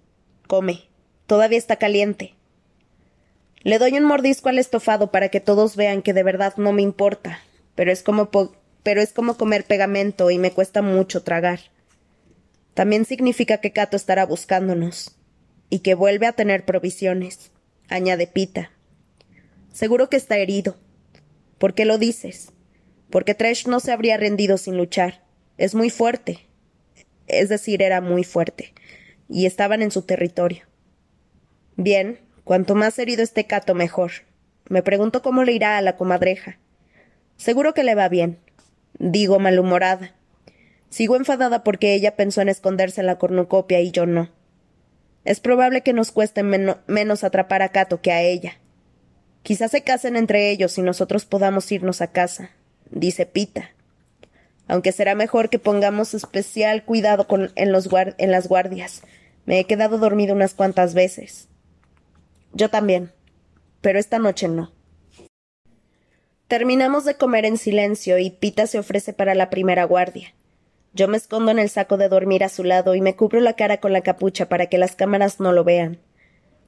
Come. 0.46 0.88
Todavía 1.26 1.58
está 1.58 1.76
caliente. 1.76 2.34
Le 3.68 3.78
doy 3.78 3.98
un 3.98 4.04
mordisco 4.04 4.48
al 4.48 4.58
estofado 4.58 5.10
para 5.10 5.28
que 5.28 5.40
todos 5.40 5.76
vean 5.76 6.00
que 6.00 6.14
de 6.14 6.22
verdad 6.22 6.54
no 6.56 6.72
me 6.72 6.80
importa, 6.80 7.40
pero 7.74 7.92
es 7.92 8.02
como 8.02 8.30
pero 8.82 9.02
es 9.02 9.12
como 9.12 9.36
comer 9.36 9.64
pegamento 9.64 10.30
y 10.30 10.38
me 10.38 10.52
cuesta 10.52 10.80
mucho 10.80 11.22
tragar. 11.22 11.60
También 12.72 13.04
significa 13.04 13.58
que 13.58 13.72
Cato 13.72 13.94
estará 13.94 14.24
buscándonos 14.24 15.18
y 15.68 15.80
que 15.80 15.92
vuelve 15.92 16.26
a 16.26 16.32
tener 16.32 16.64
provisiones, 16.64 17.50
añade 17.90 18.26
Pita. 18.26 18.70
Seguro 19.70 20.08
que 20.08 20.16
está 20.16 20.38
herido. 20.38 20.78
¿Por 21.58 21.74
qué 21.74 21.84
lo 21.84 21.98
dices? 21.98 22.52
Porque 23.10 23.34
Tresh 23.34 23.66
no 23.66 23.80
se 23.80 23.92
habría 23.92 24.16
rendido 24.16 24.56
sin 24.56 24.78
luchar. 24.78 25.22
Es 25.58 25.74
muy 25.74 25.90
fuerte. 25.90 26.48
Es 27.26 27.50
decir, 27.50 27.82
era 27.82 28.00
muy 28.00 28.24
fuerte. 28.24 28.72
Y 29.28 29.44
estaban 29.44 29.82
en 29.82 29.90
su 29.90 30.00
territorio. 30.00 30.64
Bien, 31.76 32.18
cuanto 32.48 32.74
más 32.74 32.98
herido 32.98 33.22
esté 33.22 33.44
Cato, 33.44 33.74
mejor. 33.74 34.10
Me 34.70 34.82
pregunto 34.82 35.20
cómo 35.20 35.44
le 35.44 35.52
irá 35.52 35.76
a 35.76 35.82
la 35.82 35.98
comadreja. 35.98 36.56
Seguro 37.36 37.74
que 37.74 37.84
le 37.84 37.94
va 37.94 38.08
bien. 38.08 38.38
Digo 38.98 39.38
malhumorada. 39.38 40.14
Sigo 40.88 41.16
enfadada 41.16 41.62
porque 41.62 41.92
ella 41.92 42.16
pensó 42.16 42.40
en 42.40 42.48
esconderse 42.48 43.02
en 43.02 43.06
la 43.06 43.18
cornucopia 43.18 43.82
y 43.82 43.90
yo 43.90 44.06
no. 44.06 44.30
Es 45.26 45.40
probable 45.40 45.82
que 45.82 45.92
nos 45.92 46.10
cueste 46.10 46.42
menos 46.42 47.22
atrapar 47.22 47.60
a 47.60 47.68
Cato 47.68 48.00
que 48.00 48.12
a 48.12 48.22
ella. 48.22 48.54
Quizás 49.42 49.70
se 49.70 49.82
casen 49.82 50.16
entre 50.16 50.48
ellos 50.48 50.78
y 50.78 50.80
nosotros 50.80 51.26
podamos 51.26 51.70
irnos 51.70 52.00
a 52.00 52.12
casa, 52.12 52.52
dice 52.90 53.26
Pita. 53.26 53.72
Aunque 54.68 54.92
será 54.92 55.14
mejor 55.14 55.50
que 55.50 55.58
pongamos 55.58 56.14
especial 56.14 56.82
cuidado 56.86 57.26
en, 57.28 57.52
en 58.16 58.32
las 58.32 58.48
guardias. 58.48 59.02
Me 59.44 59.60
he 59.60 59.64
quedado 59.64 59.98
dormido 59.98 60.34
unas 60.34 60.54
cuantas 60.54 60.94
veces. 60.94 61.47
Yo 62.52 62.70
también, 62.70 63.12
pero 63.80 63.98
esta 63.98 64.18
noche 64.18 64.48
no. 64.48 64.72
Terminamos 66.48 67.04
de 67.04 67.14
comer 67.14 67.44
en 67.44 67.58
silencio 67.58 68.18
y 68.18 68.30
Pita 68.30 68.66
se 68.66 68.78
ofrece 68.78 69.12
para 69.12 69.34
la 69.34 69.50
primera 69.50 69.84
guardia. 69.84 70.34
Yo 70.94 71.06
me 71.06 71.18
escondo 71.18 71.50
en 71.50 71.58
el 71.58 71.68
saco 71.68 71.98
de 71.98 72.08
dormir 72.08 72.42
a 72.42 72.48
su 72.48 72.64
lado 72.64 72.94
y 72.94 73.00
me 73.02 73.14
cubro 73.14 73.40
la 73.40 73.52
cara 73.52 73.78
con 73.78 73.92
la 73.92 74.00
capucha 74.00 74.48
para 74.48 74.66
que 74.66 74.78
las 74.78 74.96
cámaras 74.96 75.40
no 75.40 75.52
lo 75.52 75.62
vean. 75.62 75.98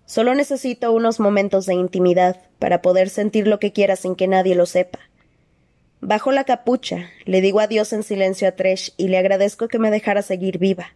Solo 0.04 0.34
necesito 0.34 0.92
unos 0.92 1.18
momentos 1.18 1.66
de 1.66 1.74
intimidad 1.74 2.36
para 2.58 2.82
poder 2.82 3.08
sentir 3.08 3.46
lo 3.46 3.58
que 3.58 3.72
quiera 3.72 3.96
sin 3.96 4.16
que 4.16 4.28
nadie 4.28 4.54
lo 4.54 4.66
sepa. 4.66 4.98
Bajo 6.00 6.32
la 6.32 6.44
capucha, 6.44 7.10
le 7.24 7.40
digo 7.40 7.60
adiós 7.60 7.92
en 7.92 8.02
silencio 8.02 8.48
a 8.48 8.52
Tresh 8.52 8.92
y 8.96 9.08
le 9.08 9.18
agradezco 9.18 9.68
que 9.68 9.78
me 9.78 9.90
dejara 9.90 10.22
seguir 10.22 10.58
viva. 10.58 10.94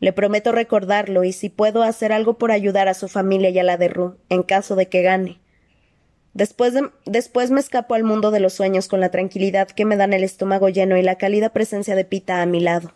Le 0.00 0.12
prometo 0.12 0.50
recordarlo 0.52 1.24
y 1.24 1.32
si 1.32 1.50
puedo 1.50 1.82
hacer 1.82 2.12
algo 2.12 2.38
por 2.38 2.50
ayudar 2.50 2.88
a 2.88 2.94
su 2.94 3.06
familia 3.08 3.50
y 3.50 3.58
a 3.58 3.62
la 3.62 3.76
de 3.76 3.88
Ru, 3.88 4.16
en 4.28 4.42
caso 4.42 4.74
de 4.74 4.88
que 4.88 5.02
gane. 5.02 5.38
Después, 6.32 6.74
después 7.06 7.50
me 7.50 7.60
escapo 7.60 7.94
al 7.94 8.04
mundo 8.04 8.30
de 8.30 8.40
los 8.40 8.54
sueños 8.54 8.88
con 8.88 9.00
la 9.00 9.10
tranquilidad 9.10 9.68
que 9.68 9.84
me 9.84 9.96
dan 9.96 10.12
el 10.12 10.24
estómago 10.24 10.68
lleno 10.68 10.96
y 10.96 11.02
la 11.02 11.16
cálida 11.16 11.50
presencia 11.50 11.94
de 11.94 12.04
Pita 12.04 12.40
a 12.40 12.46
mi 12.46 12.60
lado. 12.60 12.92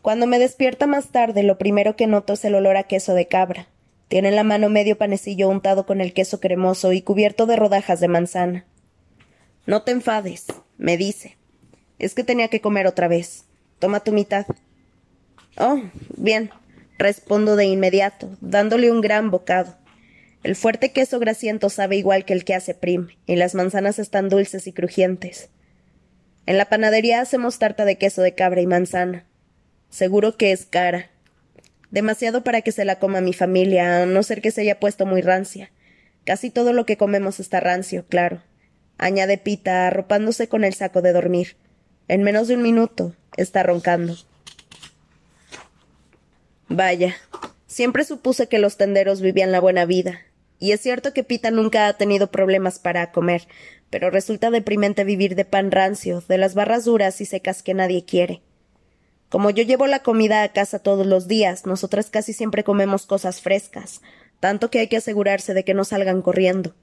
Cuando 0.00 0.26
me 0.26 0.38
despierta 0.38 0.86
más 0.86 1.08
tarde, 1.08 1.42
lo 1.42 1.58
primero 1.58 1.94
que 1.94 2.06
noto 2.06 2.32
es 2.32 2.44
el 2.44 2.54
olor 2.54 2.76
a 2.76 2.84
queso 2.84 3.14
de 3.14 3.28
cabra. 3.28 3.68
Tiene 4.08 4.28
en 4.28 4.36
la 4.36 4.44
mano 4.44 4.68
medio 4.68 4.98
panecillo 4.98 5.48
untado 5.48 5.86
con 5.86 6.00
el 6.00 6.12
queso 6.12 6.40
cremoso 6.40 6.92
y 6.92 7.02
cubierto 7.02 7.46
de 7.46 7.56
rodajas 7.56 8.00
de 8.00 8.08
manzana. 8.08 8.66
No 9.64 9.82
te 9.82 9.92
enfades, 9.92 10.46
me 10.76 10.96
dice. 10.96 11.36
Es 11.98 12.14
que 12.14 12.24
tenía 12.24 12.48
que 12.48 12.60
comer 12.60 12.86
otra 12.86 13.06
vez. 13.06 13.46
Toma 13.82 13.98
tu 13.98 14.12
mitad. 14.12 14.46
Oh, 15.56 15.82
bien, 16.16 16.50
respondo 16.98 17.56
de 17.56 17.64
inmediato, 17.64 18.30
dándole 18.40 18.92
un 18.92 19.00
gran 19.00 19.32
bocado. 19.32 19.76
El 20.44 20.54
fuerte 20.54 20.92
queso 20.92 21.18
grasiento 21.18 21.68
sabe 21.68 21.96
igual 21.96 22.24
que 22.24 22.32
el 22.32 22.44
que 22.44 22.54
hace 22.54 22.74
Prim, 22.74 23.08
y 23.26 23.34
las 23.34 23.56
manzanas 23.56 23.98
están 23.98 24.28
dulces 24.28 24.68
y 24.68 24.72
crujientes. 24.72 25.48
En 26.46 26.58
la 26.58 26.66
panadería 26.66 27.20
hacemos 27.20 27.58
tarta 27.58 27.84
de 27.84 27.98
queso 27.98 28.22
de 28.22 28.36
cabra 28.36 28.60
y 28.60 28.68
manzana. 28.68 29.26
Seguro 29.90 30.36
que 30.36 30.52
es 30.52 30.64
cara. 30.64 31.10
Demasiado 31.90 32.44
para 32.44 32.62
que 32.62 32.70
se 32.70 32.84
la 32.84 33.00
coma 33.00 33.20
mi 33.20 33.32
familia, 33.32 34.04
a 34.04 34.06
no 34.06 34.22
ser 34.22 34.42
que 34.42 34.52
se 34.52 34.60
haya 34.60 34.78
puesto 34.78 35.06
muy 35.06 35.22
rancia. 35.22 35.72
Casi 36.24 36.50
todo 36.50 36.72
lo 36.72 36.86
que 36.86 36.96
comemos 36.96 37.40
está 37.40 37.58
rancio, 37.58 38.06
claro 38.06 38.42
añade 39.02 39.38
Pita, 39.38 39.88
arropándose 39.88 40.48
con 40.48 40.64
el 40.64 40.74
saco 40.74 41.02
de 41.02 41.12
dormir. 41.12 41.56
En 42.08 42.22
menos 42.22 42.48
de 42.48 42.56
un 42.56 42.62
minuto 42.62 43.14
está 43.36 43.62
roncando. 43.62 44.16
Vaya, 46.68 47.14
siempre 47.66 48.04
supuse 48.04 48.48
que 48.48 48.58
los 48.58 48.76
tenderos 48.76 49.20
vivían 49.20 49.52
la 49.52 49.60
buena 49.60 49.84
vida. 49.84 50.20
Y 50.58 50.72
es 50.72 50.80
cierto 50.80 51.12
que 51.12 51.24
Pita 51.24 51.50
nunca 51.50 51.88
ha 51.88 51.92
tenido 51.94 52.30
problemas 52.30 52.78
para 52.78 53.10
comer, 53.12 53.48
pero 53.90 54.10
resulta 54.10 54.50
deprimente 54.50 55.04
vivir 55.04 55.34
de 55.34 55.44
pan 55.44 55.70
rancio, 55.70 56.22
de 56.28 56.38
las 56.38 56.54
barras 56.54 56.84
duras 56.84 57.20
y 57.20 57.26
secas 57.26 57.62
que 57.62 57.74
nadie 57.74 58.04
quiere. 58.04 58.42
Como 59.28 59.50
yo 59.50 59.64
llevo 59.64 59.86
la 59.86 60.02
comida 60.02 60.42
a 60.42 60.52
casa 60.52 60.78
todos 60.78 61.06
los 61.06 61.26
días, 61.26 61.66
nosotras 61.66 62.10
casi 62.10 62.32
siempre 62.32 62.64
comemos 62.64 63.06
cosas 63.06 63.40
frescas, 63.40 64.02
tanto 64.40 64.70
que 64.70 64.78
hay 64.78 64.88
que 64.88 64.98
asegurarse 64.98 65.52
de 65.52 65.64
que 65.64 65.74
no 65.74 65.84
salgan 65.84 66.22
corriendo. 66.22 66.74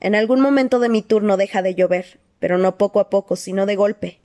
En 0.00 0.14
algún 0.14 0.40
momento 0.40 0.78
de 0.78 0.88
mi 0.88 1.02
turno 1.02 1.36
deja 1.36 1.62
de 1.62 1.74
llover, 1.74 2.20
pero 2.40 2.58
no 2.58 2.76
poco 2.76 2.98
a 2.98 3.08
poco, 3.08 3.36
sino 3.36 3.66
de 3.66 3.76
golpe. 3.76 4.18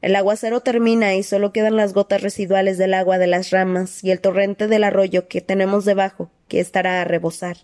El 0.00 0.14
aguacero 0.14 0.60
termina 0.60 1.16
y 1.16 1.24
solo 1.24 1.52
quedan 1.52 1.76
las 1.76 1.92
gotas 1.92 2.22
residuales 2.22 2.78
del 2.78 2.94
agua 2.94 3.18
de 3.18 3.26
las 3.26 3.50
ramas 3.50 4.02
y 4.04 4.12
el 4.12 4.20
torrente 4.20 4.68
del 4.68 4.84
arroyo 4.84 5.28
que 5.28 5.40
tenemos 5.40 5.84
debajo, 5.84 6.30
que 6.46 6.60
estará 6.60 7.02
a 7.02 7.04
rebosar. 7.04 7.58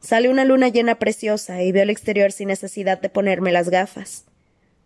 Sale 0.00 0.28
una 0.28 0.44
luna 0.44 0.68
llena 0.68 1.00
preciosa 1.00 1.62
y 1.62 1.72
veo 1.72 1.82
el 1.82 1.90
exterior 1.90 2.30
sin 2.30 2.48
necesidad 2.48 3.00
de 3.00 3.08
ponerme 3.08 3.50
las 3.50 3.68
gafas. 3.68 4.26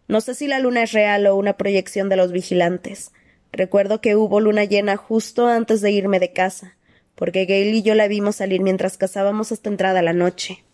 No 0.08 0.22
sé 0.22 0.34
si 0.34 0.46
la 0.46 0.58
luna 0.58 0.82
es 0.82 0.92
real 0.92 1.26
o 1.26 1.36
una 1.36 1.58
proyección 1.58 2.08
de 2.08 2.16
los 2.16 2.32
vigilantes. 2.32 3.12
Recuerdo 3.52 4.00
que 4.00 4.16
hubo 4.16 4.40
luna 4.40 4.64
llena 4.64 4.96
justo 4.96 5.46
antes 5.46 5.82
de 5.82 5.90
irme 5.90 6.18
de 6.18 6.32
casa, 6.32 6.76
porque 7.14 7.44
Gail 7.44 7.74
y 7.74 7.82
yo 7.82 7.94
la 7.94 8.08
vimos 8.08 8.36
salir 8.36 8.62
mientras 8.62 8.96
cazábamos 8.96 9.52
hasta 9.52 9.68
entrada 9.68 10.00
la 10.00 10.14
noche. 10.14 10.64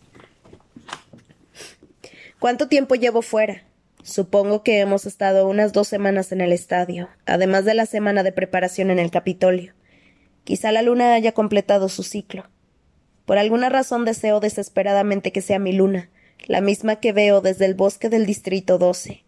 ¿Cuánto 2.39 2.69
tiempo 2.69 2.95
llevo 2.95 3.21
fuera? 3.21 3.63
Supongo 4.01 4.63
que 4.63 4.79
hemos 4.79 5.05
estado 5.05 5.45
unas 5.45 5.73
dos 5.73 5.89
semanas 5.89 6.31
en 6.31 6.39
el 6.39 6.53
estadio, 6.53 7.09
además 7.25 7.65
de 7.65 7.73
la 7.73 7.85
semana 7.85 8.23
de 8.23 8.31
preparación 8.31 8.91
en 8.91 8.97
el 8.97 9.11
Capitolio. 9.11 9.73
Quizá 10.45 10.71
la 10.71 10.81
luna 10.81 11.13
haya 11.15 11.33
completado 11.33 11.89
su 11.89 12.01
ciclo. 12.01 12.49
Por 13.25 13.37
alguna 13.37 13.67
razón 13.67 14.05
deseo 14.05 14.39
desesperadamente 14.39 15.33
que 15.33 15.41
sea 15.41 15.59
mi 15.59 15.73
luna, 15.73 16.11
la 16.47 16.61
misma 16.61 17.01
que 17.01 17.11
veo 17.11 17.41
desde 17.41 17.65
el 17.65 17.73
bosque 17.73 18.07
del 18.07 18.25
Distrito 18.25 18.77
12. 18.77 19.25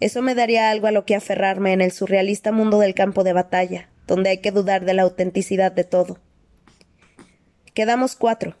Eso 0.00 0.20
me 0.20 0.34
daría 0.34 0.68
algo 0.68 0.86
a 0.86 0.92
lo 0.92 1.06
que 1.06 1.14
aferrarme 1.14 1.72
en 1.72 1.80
el 1.80 1.92
surrealista 1.92 2.52
mundo 2.52 2.78
del 2.78 2.94
campo 2.94 3.24
de 3.24 3.32
batalla, 3.32 3.88
donde 4.06 4.28
hay 4.28 4.38
que 4.38 4.52
dudar 4.52 4.84
de 4.84 4.92
la 4.92 5.04
autenticidad 5.04 5.72
de 5.72 5.84
todo. 5.84 6.18
Quedamos 7.72 8.16
cuatro. 8.16 8.54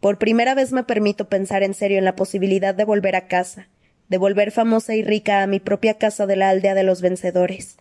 Por 0.00 0.18
primera 0.18 0.54
vez 0.54 0.72
me 0.72 0.84
permito 0.84 1.28
pensar 1.28 1.62
en 1.62 1.74
serio 1.74 1.98
en 1.98 2.04
la 2.04 2.14
posibilidad 2.14 2.74
de 2.74 2.84
volver 2.84 3.16
a 3.16 3.26
casa, 3.26 3.68
de 4.08 4.18
volver 4.18 4.52
famosa 4.52 4.94
y 4.94 5.02
rica 5.02 5.42
a 5.42 5.46
mi 5.46 5.58
propia 5.60 5.94
casa 5.94 6.26
de 6.26 6.36
la 6.36 6.50
aldea 6.50 6.74
de 6.74 6.84
los 6.84 7.00
vencedores. 7.00 7.78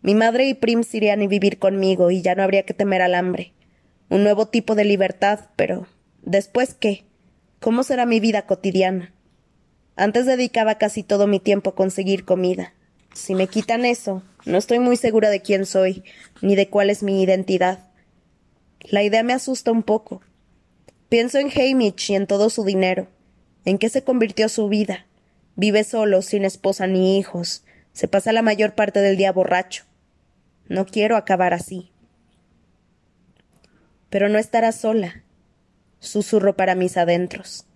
Mi 0.00 0.14
madre 0.14 0.48
y 0.48 0.54
Prim 0.54 0.82
irían 0.92 1.22
a 1.22 1.26
vivir 1.26 1.58
conmigo 1.58 2.10
y 2.10 2.22
ya 2.22 2.34
no 2.34 2.42
habría 2.42 2.64
que 2.64 2.74
temer 2.74 3.02
al 3.02 3.14
hambre. 3.14 3.52
Un 4.08 4.24
nuevo 4.24 4.48
tipo 4.48 4.74
de 4.74 4.84
libertad, 4.84 5.40
pero 5.56 5.86
¿después 6.22 6.74
qué? 6.74 7.04
¿Cómo 7.60 7.84
será 7.84 8.06
mi 8.06 8.18
vida 8.18 8.46
cotidiana? 8.46 9.12
Antes 9.94 10.26
dedicaba 10.26 10.76
casi 10.76 11.02
todo 11.02 11.26
mi 11.26 11.38
tiempo 11.38 11.70
a 11.70 11.74
conseguir 11.74 12.24
comida. 12.24 12.72
Si 13.14 13.34
me 13.34 13.46
quitan 13.46 13.84
eso, 13.84 14.22
no 14.46 14.58
estoy 14.58 14.78
muy 14.78 14.96
segura 14.96 15.28
de 15.28 15.42
quién 15.42 15.66
soy, 15.66 16.02
ni 16.40 16.56
de 16.56 16.68
cuál 16.68 16.90
es 16.90 17.02
mi 17.02 17.22
identidad. 17.22 17.90
La 18.80 19.02
idea 19.02 19.22
me 19.22 19.34
asusta 19.34 19.70
un 19.70 19.82
poco. 19.82 20.22
Pienso 21.12 21.38
en 21.38 21.50
Hamish 21.50 22.10
y 22.10 22.14
en 22.14 22.26
todo 22.26 22.48
su 22.48 22.64
dinero. 22.64 23.06
¿En 23.66 23.76
qué 23.76 23.90
se 23.90 24.02
convirtió 24.02 24.48
su 24.48 24.70
vida? 24.70 25.04
Vive 25.56 25.84
solo, 25.84 26.22
sin 26.22 26.46
esposa 26.46 26.86
ni 26.86 27.18
hijos. 27.18 27.64
Se 27.92 28.08
pasa 28.08 28.32
la 28.32 28.40
mayor 28.40 28.74
parte 28.74 29.00
del 29.00 29.18
día 29.18 29.30
borracho. 29.30 29.84
No 30.68 30.86
quiero 30.86 31.18
acabar 31.18 31.52
así. 31.52 31.92
Pero 34.08 34.30
no 34.30 34.38
estará 34.38 34.72
sola. 34.72 35.22
Susurro 35.98 36.56
para 36.56 36.74
mis 36.74 36.96
adentros. 36.96 37.66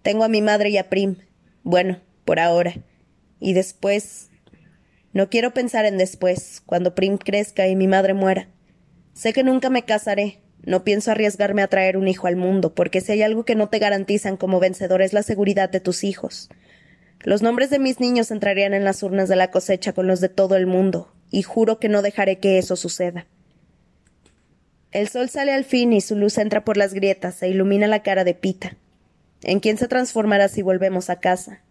Tengo 0.00 0.24
a 0.24 0.28
mi 0.28 0.40
madre 0.40 0.70
y 0.70 0.78
a 0.78 0.88
Prim. 0.88 1.16
Bueno, 1.64 2.00
por 2.24 2.40
ahora. 2.40 2.72
Y 3.40 3.52
después. 3.52 4.30
No 5.12 5.28
quiero 5.28 5.52
pensar 5.52 5.84
en 5.84 5.98
después, 5.98 6.62
cuando 6.64 6.94
Prim 6.94 7.18
crezca 7.18 7.68
y 7.68 7.76
mi 7.76 7.88
madre 7.88 8.14
muera. 8.14 8.48
Sé 9.12 9.34
que 9.34 9.44
nunca 9.44 9.68
me 9.68 9.84
casaré, 9.84 10.40
no 10.66 10.84
pienso 10.84 11.10
arriesgarme 11.10 11.62
a 11.62 11.68
traer 11.68 11.96
un 11.96 12.08
hijo 12.08 12.26
al 12.26 12.36
mundo, 12.36 12.74
porque 12.74 13.00
si 13.00 13.12
hay 13.12 13.22
algo 13.22 13.44
que 13.44 13.54
no 13.54 13.68
te 13.68 13.78
garantizan 13.78 14.36
como 14.36 14.60
vencedor 14.60 15.02
es 15.02 15.12
la 15.12 15.22
seguridad 15.22 15.70
de 15.70 15.80
tus 15.80 16.04
hijos. 16.04 16.48
Los 17.20 17.42
nombres 17.42 17.70
de 17.70 17.78
mis 17.78 18.00
niños 18.00 18.30
entrarían 18.30 18.74
en 18.74 18.84
las 18.84 19.02
urnas 19.02 19.28
de 19.28 19.36
la 19.36 19.50
cosecha 19.50 19.92
con 19.92 20.06
los 20.06 20.20
de 20.20 20.28
todo 20.28 20.56
el 20.56 20.66
mundo, 20.66 21.12
y 21.30 21.42
juro 21.42 21.78
que 21.78 21.88
no 21.88 22.02
dejaré 22.02 22.38
que 22.38 22.58
eso 22.58 22.76
suceda. 22.76 23.26
El 24.90 25.08
sol 25.08 25.28
sale 25.28 25.52
al 25.52 25.64
fin 25.64 25.92
y 25.92 26.00
su 26.00 26.14
luz 26.16 26.38
entra 26.38 26.64
por 26.64 26.76
las 26.76 26.94
grietas 26.94 27.42
e 27.42 27.48
ilumina 27.48 27.88
la 27.88 28.02
cara 28.02 28.24
de 28.24 28.34
Pita. 28.34 28.76
¿En 29.42 29.60
quién 29.60 29.76
se 29.76 29.88
transformará 29.88 30.48
si 30.48 30.62
volvemos 30.62 31.10
a 31.10 31.18
casa? 31.18 31.62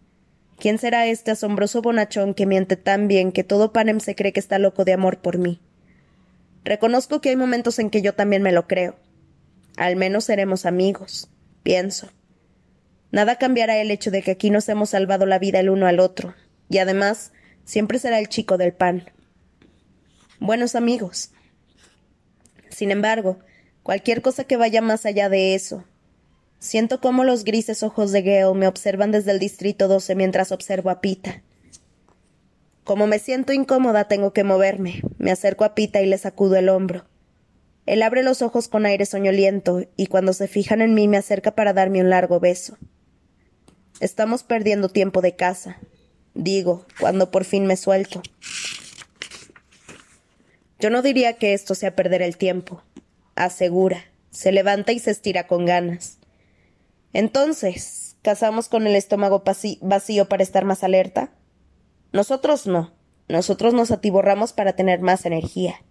¿Quién 0.58 0.78
será 0.78 1.06
este 1.06 1.30
asombroso 1.30 1.82
bonachón 1.82 2.34
que 2.34 2.46
miente 2.46 2.76
tan 2.76 3.08
bien 3.08 3.32
que 3.32 3.42
todo 3.42 3.72
Panem 3.72 3.98
se 3.98 4.14
cree 4.14 4.32
que 4.32 4.40
está 4.40 4.58
loco 4.58 4.84
de 4.84 4.92
amor 4.92 5.18
por 5.18 5.38
mí? 5.38 5.60
Reconozco 6.64 7.20
que 7.20 7.28
hay 7.28 7.36
momentos 7.36 7.78
en 7.78 7.90
que 7.90 8.00
yo 8.00 8.14
también 8.14 8.42
me 8.42 8.52
lo 8.52 8.66
creo. 8.66 8.96
Al 9.76 9.96
menos 9.96 10.24
seremos 10.24 10.66
amigos, 10.66 11.28
pienso. 11.62 12.08
Nada 13.10 13.36
cambiará 13.36 13.76
el 13.76 13.90
hecho 13.90 14.10
de 14.10 14.22
que 14.22 14.32
aquí 14.32 14.50
nos 14.50 14.68
hemos 14.68 14.90
salvado 14.90 15.26
la 15.26 15.38
vida 15.38 15.60
el 15.60 15.70
uno 15.70 15.86
al 15.86 16.00
otro, 16.00 16.34
y 16.68 16.78
además 16.78 17.32
siempre 17.64 17.98
será 17.98 18.18
el 18.18 18.28
chico 18.28 18.56
del 18.56 18.72
pan. 18.72 19.10
Buenos 20.40 20.74
amigos. 20.74 21.30
Sin 22.70 22.90
embargo, 22.90 23.38
cualquier 23.82 24.22
cosa 24.22 24.44
que 24.44 24.56
vaya 24.56 24.80
más 24.80 25.06
allá 25.06 25.28
de 25.28 25.54
eso. 25.54 25.84
Siento 26.58 27.00
cómo 27.00 27.24
los 27.24 27.44
grises 27.44 27.82
ojos 27.82 28.10
de 28.10 28.22
Gale 28.22 28.54
me 28.54 28.66
observan 28.66 29.12
desde 29.12 29.32
el 29.32 29.38
distrito 29.38 29.86
12 29.86 30.14
mientras 30.14 30.50
observo 30.50 30.90
a 30.90 31.00
Pita. 31.00 31.42
Como 32.84 33.06
me 33.06 33.18
siento 33.18 33.54
incómoda, 33.54 34.08
tengo 34.08 34.34
que 34.34 34.44
moverme. 34.44 35.00
Me 35.16 35.30
acerco 35.30 35.64
a 35.64 35.74
Pita 35.74 36.02
y 36.02 36.06
le 36.06 36.18
sacudo 36.18 36.56
el 36.56 36.68
hombro. 36.68 37.06
Él 37.86 38.02
abre 38.02 38.22
los 38.22 38.42
ojos 38.42 38.68
con 38.68 38.84
aire 38.86 39.06
soñoliento 39.06 39.86
y 39.96 40.06
cuando 40.06 40.34
se 40.34 40.48
fijan 40.48 40.82
en 40.82 40.94
mí 40.94 41.08
me 41.08 41.16
acerca 41.16 41.54
para 41.54 41.72
darme 41.72 42.00
un 42.00 42.10
largo 42.10 42.40
beso. 42.40 42.76
Estamos 44.00 44.42
perdiendo 44.42 44.88
tiempo 44.88 45.22
de 45.22 45.34
casa, 45.34 45.78
digo, 46.34 46.84
cuando 47.00 47.30
por 47.30 47.44
fin 47.44 47.66
me 47.66 47.76
suelto. 47.76 48.22
Yo 50.78 50.90
no 50.90 51.00
diría 51.00 51.34
que 51.34 51.54
esto 51.54 51.74
sea 51.74 51.94
perder 51.94 52.20
el 52.20 52.36
tiempo, 52.36 52.82
asegura. 53.34 54.04
Se 54.30 54.50
levanta 54.50 54.92
y 54.92 54.98
se 54.98 55.10
estira 55.10 55.46
con 55.46 55.64
ganas. 55.64 56.18
Entonces, 57.12 58.16
¿casamos 58.22 58.68
con 58.68 58.86
el 58.86 58.96
estómago 58.96 59.44
vacío 59.80 60.28
para 60.28 60.42
estar 60.42 60.64
más 60.64 60.82
alerta? 60.84 61.30
Nosotros 62.14 62.68
no. 62.68 62.92
Nosotros 63.26 63.74
nos 63.74 63.90
atiborramos 63.90 64.52
para 64.52 64.74
tener 64.74 65.00
más 65.00 65.26
energía. 65.26 65.82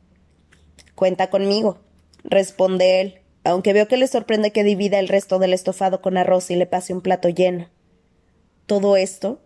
Cuenta 0.96 1.30
conmigo, 1.30 1.80
responde 2.24 3.02
él, 3.02 3.22
aunque 3.44 3.74
veo 3.74 3.90
que 3.90 3.98
le 3.98 4.08
sorprende 4.08 4.54
que 4.54 4.64
divida 4.64 5.00
el 5.00 5.10
resto 5.10 5.38
del 5.38 5.52
estofado 5.52 6.02
con 6.02 6.16
arroz 6.16 6.50
y 6.50 6.56
le 6.56 6.66
pase 6.66 6.94
un 6.94 7.02
plato 7.02 7.28
lleno. 7.28 7.68
Todo 8.68 8.96
esto 8.96 9.42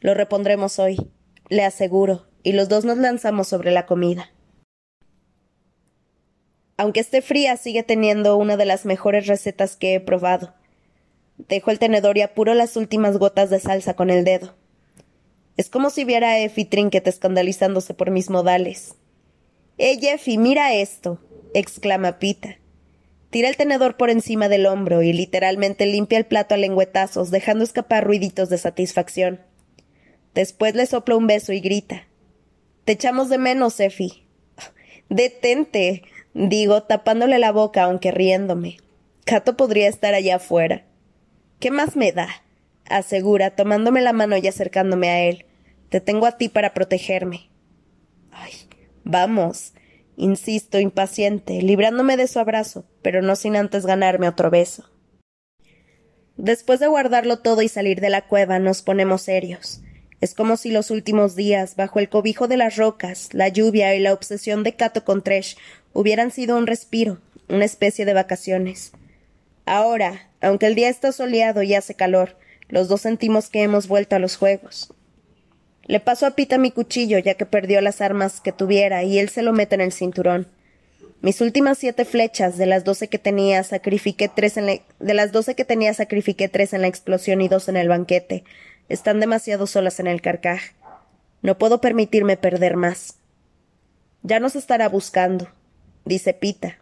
lo 0.00 0.14
repondremos 0.14 0.78
hoy, 0.78 1.10
le 1.48 1.64
aseguro, 1.64 2.28
y 2.44 2.52
los 2.52 2.68
dos 2.68 2.84
nos 2.84 2.98
lanzamos 2.98 3.48
sobre 3.48 3.72
la 3.72 3.86
comida. 3.86 4.30
Aunque 6.76 7.00
esté 7.00 7.20
fría, 7.20 7.56
sigue 7.56 7.82
teniendo 7.82 8.36
una 8.36 8.56
de 8.56 8.66
las 8.66 8.86
mejores 8.86 9.26
recetas 9.26 9.74
que 9.74 9.96
he 9.96 10.00
probado. 10.00 10.54
Dejo 11.36 11.72
el 11.72 11.80
tenedor 11.80 12.16
y 12.16 12.20
apuro 12.20 12.54
las 12.54 12.76
últimas 12.76 13.18
gotas 13.18 13.50
de 13.50 13.58
salsa 13.58 13.94
con 13.94 14.08
el 14.08 14.22
dedo. 14.22 14.61
Es 15.56 15.68
como 15.68 15.90
si 15.90 16.04
viera 16.04 16.30
a 16.30 16.38
Effie 16.38 16.64
Trinket 16.64 17.06
escandalizándose 17.06 17.94
por 17.94 18.10
mis 18.10 18.30
modales. 18.30 18.94
¡Eh, 19.78 19.98
Jeffy, 20.00 20.38
mira 20.38 20.74
esto! 20.74 21.20
exclama 21.54 22.18
Pita. 22.18 22.56
Tira 23.30 23.48
el 23.48 23.56
tenedor 23.56 23.96
por 23.96 24.10
encima 24.10 24.48
del 24.48 24.66
hombro 24.66 25.02
y 25.02 25.12
literalmente 25.12 25.86
limpia 25.86 26.18
el 26.18 26.26
plato 26.26 26.54
a 26.54 26.58
lengüetazos, 26.58 27.30
dejando 27.30 27.64
escapar 27.64 28.04
ruiditos 28.04 28.48
de 28.48 28.58
satisfacción. 28.58 29.40
Después 30.34 30.74
le 30.74 30.86
sopla 30.86 31.16
un 31.16 31.26
beso 31.26 31.52
y 31.52 31.60
grita. 31.60 32.06
Te 32.84 32.92
echamos 32.92 33.28
de 33.28 33.38
menos, 33.38 33.80
Effie. 33.80 34.26
Detente, 35.08 36.02
digo, 36.34 36.82
tapándole 36.82 37.38
la 37.38 37.52
boca, 37.52 37.84
aunque 37.84 38.10
riéndome. 38.10 38.78
Cato 39.24 39.56
podría 39.56 39.88
estar 39.88 40.14
allá 40.14 40.36
afuera. 40.36 40.84
¿Qué 41.58 41.70
más 41.70 41.96
me 41.96 42.12
da? 42.12 42.28
Asegura, 42.88 43.54
tomándome 43.54 44.00
la 44.00 44.12
mano 44.12 44.36
y 44.36 44.46
acercándome 44.46 45.10
a 45.10 45.20
él. 45.24 45.46
Te 45.88 46.00
tengo 46.00 46.26
a 46.26 46.38
ti 46.38 46.48
para 46.48 46.74
protegerme. 46.74 47.50
Ay, 48.30 48.52
vamos, 49.04 49.72
insisto, 50.16 50.78
impaciente, 50.78 51.60
librándome 51.62 52.16
de 52.16 52.28
su 52.28 52.38
abrazo, 52.38 52.86
pero 53.02 53.22
no 53.22 53.36
sin 53.36 53.56
antes 53.56 53.86
ganarme 53.86 54.28
otro 54.28 54.50
beso. 54.50 54.88
Después 56.36 56.80
de 56.80 56.86
guardarlo 56.86 57.40
todo 57.40 57.62
y 57.62 57.68
salir 57.68 58.00
de 58.00 58.10
la 58.10 58.26
cueva, 58.26 58.58
nos 58.58 58.82
ponemos 58.82 59.22
serios. 59.22 59.82
Es 60.22 60.34
como 60.34 60.56
si 60.56 60.70
los 60.70 60.90
últimos 60.90 61.34
días, 61.34 61.76
bajo 61.76 61.98
el 61.98 62.08
cobijo 62.08 62.48
de 62.48 62.56
las 62.56 62.76
rocas, 62.76 63.28
la 63.32 63.48
lluvia 63.48 63.94
y 63.94 64.00
la 64.00 64.12
obsesión 64.12 64.62
de 64.62 64.74
Cato 64.74 65.04
con 65.04 65.22
Tresh, 65.22 65.56
hubieran 65.92 66.30
sido 66.30 66.56
un 66.56 66.66
respiro, 66.66 67.18
una 67.48 67.64
especie 67.64 68.04
de 68.04 68.14
vacaciones. 68.14 68.92
Ahora, 69.66 70.30
aunque 70.40 70.66
el 70.66 70.74
día 70.74 70.88
está 70.88 71.12
soleado 71.12 71.62
y 71.62 71.74
hace 71.74 71.94
calor, 71.94 72.36
los 72.72 72.88
dos 72.88 73.02
sentimos 73.02 73.50
que 73.50 73.62
hemos 73.62 73.86
vuelto 73.86 74.16
a 74.16 74.18
los 74.18 74.36
juegos. 74.36 74.94
Le 75.84 76.00
paso 76.00 76.24
a 76.24 76.30
Pita 76.30 76.56
mi 76.56 76.70
cuchillo, 76.70 77.18
ya 77.18 77.34
que 77.34 77.44
perdió 77.44 77.82
las 77.82 78.00
armas 78.00 78.40
que 78.40 78.50
tuviera, 78.50 79.02
y 79.02 79.18
él 79.18 79.28
se 79.28 79.42
lo 79.42 79.52
mete 79.52 79.74
en 79.74 79.82
el 79.82 79.92
cinturón. 79.92 80.48
Mis 81.20 81.42
últimas 81.42 81.76
siete 81.76 82.06
flechas, 82.06 82.56
de 82.56 82.64
las 82.64 82.84
doce 82.84 83.08
que 83.08 83.18
tenía, 83.18 83.62
sacrifiqué 83.62 84.30
tres 84.30 84.56
en 84.56 84.80
de 84.98 85.14
las 85.14 85.32
doce 85.32 85.54
que 85.54 85.66
tenía, 85.66 85.92
sacrifiqué 85.92 86.48
tres 86.48 86.72
en 86.72 86.80
la 86.80 86.86
explosión 86.86 87.42
y 87.42 87.48
dos 87.48 87.68
en 87.68 87.76
el 87.76 87.90
banquete, 87.90 88.42
están 88.88 89.20
demasiado 89.20 89.66
solas 89.66 90.00
en 90.00 90.06
el 90.06 90.22
carcaj. 90.22 90.62
No 91.42 91.58
puedo 91.58 91.82
permitirme 91.82 92.38
perder 92.38 92.76
más. 92.76 93.18
Ya 94.22 94.40
nos 94.40 94.56
estará 94.56 94.88
buscando, 94.88 95.46
dice 96.06 96.32
Pita. 96.32 96.78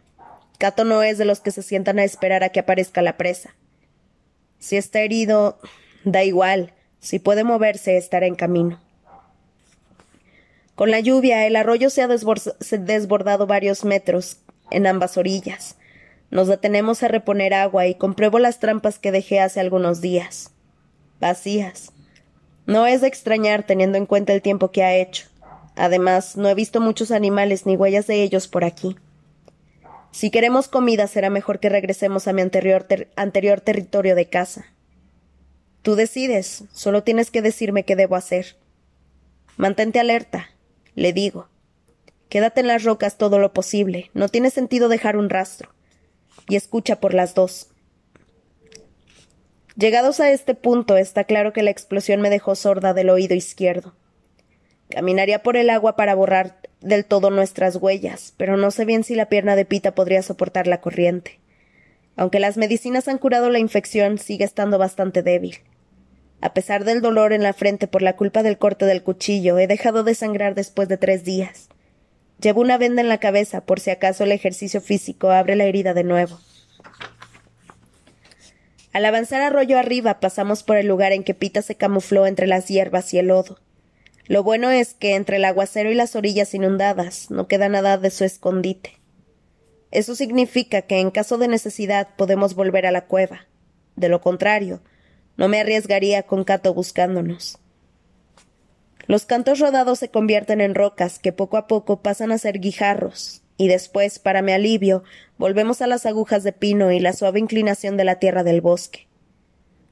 Cato 0.57 0.85
no 0.85 1.03
es 1.03 1.17
de 1.17 1.25
los 1.25 1.41
que 1.41 1.51
se 1.51 1.63
sientan 1.63 1.99
a 1.99 2.05
esperar 2.05 2.45
a 2.45 2.49
que 2.49 2.61
aparezca 2.61 3.01
la 3.01 3.17
presa. 3.17 3.55
Si 4.61 4.77
está 4.77 5.01
herido, 5.01 5.57
da 6.05 6.23
igual. 6.23 6.71
Si 6.99 7.17
puede 7.17 7.43
moverse, 7.43 7.97
estará 7.97 8.27
en 8.27 8.35
camino. 8.35 8.79
Con 10.75 10.91
la 10.91 10.99
lluvia, 10.99 11.47
el 11.47 11.55
arroyo 11.55 11.89
se 11.89 12.03
ha 12.03 12.07
desbordado 12.07 13.47
varios 13.47 13.83
metros 13.83 14.37
en 14.69 14.85
ambas 14.85 15.17
orillas. 15.17 15.77
Nos 16.29 16.47
detenemos 16.47 17.01
a 17.01 17.07
reponer 17.07 17.55
agua 17.55 17.87
y 17.87 17.95
compruebo 17.95 18.37
las 18.37 18.59
trampas 18.59 18.99
que 18.99 19.11
dejé 19.11 19.39
hace 19.39 19.59
algunos 19.59 19.99
días. 19.99 20.51
Vacías. 21.19 21.91
No 22.67 22.85
es 22.85 23.01
de 23.01 23.07
extrañar 23.07 23.63
teniendo 23.63 23.97
en 23.97 24.05
cuenta 24.05 24.31
el 24.31 24.43
tiempo 24.43 24.69
que 24.69 24.83
ha 24.83 24.95
hecho. 24.95 25.27
Además, 25.75 26.37
no 26.37 26.47
he 26.47 26.53
visto 26.53 26.79
muchos 26.81 27.09
animales 27.09 27.65
ni 27.65 27.75
huellas 27.75 28.05
de 28.05 28.21
ellos 28.21 28.47
por 28.47 28.63
aquí. 28.63 28.95
Si 30.11 30.29
queremos 30.29 30.67
comida, 30.67 31.07
será 31.07 31.29
mejor 31.29 31.59
que 31.59 31.69
regresemos 31.69 32.27
a 32.27 32.33
mi 32.33 32.41
anterior, 32.41 32.85
anterior 33.15 33.61
territorio 33.61 34.15
de 34.15 34.29
casa. 34.29 34.65
Tú 35.81 35.95
decides, 35.95 36.65
solo 36.73 37.03
tienes 37.03 37.31
que 37.31 37.41
decirme 37.41 37.85
qué 37.85 37.95
debo 37.95 38.15
hacer. 38.15 38.57
Mantente 39.57 39.99
alerta, 39.99 40.49
le 40.95 41.13
digo. 41.13 41.47
Quédate 42.29 42.61
en 42.61 42.67
las 42.67 42.83
rocas 42.83 43.17
todo 43.17 43.39
lo 43.39 43.53
posible, 43.53 44.11
no 44.13 44.29
tiene 44.29 44.49
sentido 44.51 44.89
dejar 44.89 45.17
un 45.17 45.29
rastro. 45.29 45.73
Y 46.47 46.55
escucha 46.55 46.99
por 46.99 47.13
las 47.13 47.33
dos. 47.33 47.67
Llegados 49.75 50.19
a 50.19 50.31
este 50.31 50.53
punto, 50.53 50.97
está 50.97 51.23
claro 51.23 51.53
que 51.53 51.63
la 51.63 51.71
explosión 51.71 52.21
me 52.21 52.29
dejó 52.29 52.55
sorda 52.55 52.93
del 52.93 53.09
oído 53.09 53.35
izquierdo. 53.35 53.95
Caminaría 54.89 55.41
por 55.41 55.55
el 55.55 55.69
agua 55.69 55.95
para 55.95 56.13
borrar 56.15 56.59
del 56.81 57.05
todo 57.05 57.29
nuestras 57.29 57.75
huellas, 57.75 58.33
pero 58.37 58.57
no 58.57 58.71
sé 58.71 58.85
bien 58.85 59.03
si 59.03 59.15
la 59.15 59.27
pierna 59.27 59.55
de 59.55 59.65
Pita 59.65 59.93
podría 59.93 60.21
soportar 60.21 60.67
la 60.67 60.81
corriente. 60.81 61.39
Aunque 62.15 62.39
las 62.39 62.57
medicinas 62.57 63.07
han 63.07 63.17
curado 63.17 63.49
la 63.49 63.59
infección, 63.59 64.17
sigue 64.17 64.43
estando 64.43 64.77
bastante 64.77 65.23
débil. 65.23 65.59
A 66.41 66.53
pesar 66.53 66.83
del 66.83 67.01
dolor 67.01 67.33
en 67.33 67.43
la 67.43 67.53
frente 67.53 67.87
por 67.87 68.01
la 68.01 68.15
culpa 68.15 68.43
del 68.43 68.57
corte 68.57 68.85
del 68.85 69.03
cuchillo, 69.03 69.59
he 69.59 69.67
dejado 69.67 70.03
de 70.03 70.15
sangrar 70.15 70.55
después 70.55 70.89
de 70.89 70.97
tres 70.97 71.23
días. 71.23 71.69
Llevo 72.41 72.61
una 72.61 72.79
venda 72.79 73.01
en 73.01 73.09
la 73.09 73.19
cabeza 73.19 73.61
por 73.61 73.79
si 73.79 73.91
acaso 73.91 74.23
el 74.23 74.31
ejercicio 74.31 74.81
físico 74.81 75.29
abre 75.29 75.55
la 75.55 75.65
herida 75.65 75.93
de 75.93 76.03
nuevo. 76.03 76.39
Al 78.93 79.05
avanzar 79.05 79.41
arroyo 79.41 79.77
arriba 79.77 80.19
pasamos 80.19 80.63
por 80.63 80.77
el 80.77 80.87
lugar 80.87 81.13
en 81.13 81.23
que 81.23 81.35
Pita 81.35 81.61
se 81.61 81.75
camufló 81.75 82.25
entre 82.25 82.47
las 82.47 82.67
hierbas 82.67 83.13
y 83.13 83.19
el 83.19 83.27
lodo. 83.27 83.59
Lo 84.31 84.43
bueno 84.43 84.71
es 84.71 84.93
que 84.93 85.15
entre 85.15 85.35
el 85.35 85.43
aguacero 85.43 85.91
y 85.91 85.93
las 85.93 86.15
orillas 86.15 86.53
inundadas 86.53 87.29
no 87.31 87.49
queda 87.49 87.67
nada 87.67 87.97
de 87.97 88.09
su 88.09 88.23
escondite. 88.23 88.93
Eso 89.91 90.15
significa 90.15 90.83
que 90.83 91.01
en 91.01 91.11
caso 91.11 91.37
de 91.37 91.49
necesidad 91.49 92.07
podemos 92.15 92.55
volver 92.55 92.85
a 92.85 92.93
la 92.93 93.07
cueva. 93.07 93.47
De 93.97 94.07
lo 94.07 94.21
contrario, 94.21 94.79
no 95.35 95.49
me 95.49 95.59
arriesgaría 95.59 96.23
con 96.23 96.45
Cato 96.45 96.73
buscándonos. 96.73 97.57
Los 99.05 99.25
cantos 99.25 99.59
rodados 99.59 99.99
se 99.99 100.07
convierten 100.07 100.61
en 100.61 100.75
rocas 100.75 101.19
que 101.19 101.33
poco 101.33 101.57
a 101.57 101.67
poco 101.67 102.01
pasan 102.01 102.31
a 102.31 102.37
ser 102.37 102.61
guijarros, 102.61 103.43
y 103.57 103.67
después, 103.67 104.17
para 104.17 104.41
mi 104.41 104.53
alivio, 104.53 105.03
volvemos 105.37 105.81
a 105.81 105.87
las 105.87 106.05
agujas 106.05 106.45
de 106.45 106.53
pino 106.53 106.93
y 106.93 107.01
la 107.01 107.11
suave 107.11 107.41
inclinación 107.41 107.97
de 107.97 108.05
la 108.05 108.15
tierra 108.15 108.45
del 108.45 108.61
bosque. 108.61 109.09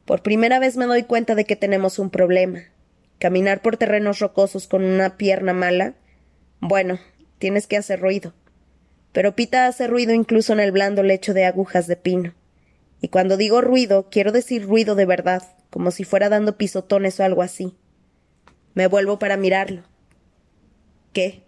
Por 0.06 0.23
primera 0.23 0.60
vez 0.60 0.78
me 0.78 0.86
doy 0.86 1.04
cuenta 1.04 1.36
de 1.36 1.43
que 1.43 1.58
tenemos 1.58 1.99
un 1.99 2.10
problema. 2.10 2.62
Caminar 3.19 3.62
por 3.62 3.77
terrenos 3.77 4.19
rocosos 4.19 4.67
con 4.67 4.84
una 4.84 5.17
pierna 5.17 5.53
mala. 5.53 5.95
Bueno, 6.62 6.99
tienes 7.38 7.67
que 7.67 7.77
hacer 7.77 7.99
ruido. 7.99 8.34
Pero 9.12 9.36
Pita 9.36 9.67
hace 9.67 9.88
ruido 9.88 10.13
incluso 10.13 10.53
en 10.53 10.60
el 10.60 10.71
blando 10.71 11.03
lecho 11.03 11.34
de 11.34 11.45
agujas 11.45 11.88
de 11.88 11.97
pino. 11.97 12.34
Y 13.01 13.10
cuando 13.10 13.38
digo 13.38 13.62
ruido, 13.62 14.10
quiero 14.10 14.32
decir 14.32 14.65
ruido 14.65 14.95
de 14.95 15.05
verdad, 15.05 15.43
como 15.69 15.91
si 15.91 16.03
fuera 16.03 16.29
dando 16.29 16.58
pisotones 16.58 17.19
o 17.19 17.23
algo 17.23 17.41
así. 17.41 17.75
Me 18.73 18.88
vuelvo 18.88 19.19
para 19.19 19.38
mirarlo. 19.38 19.84
¿Qué? 21.13 21.43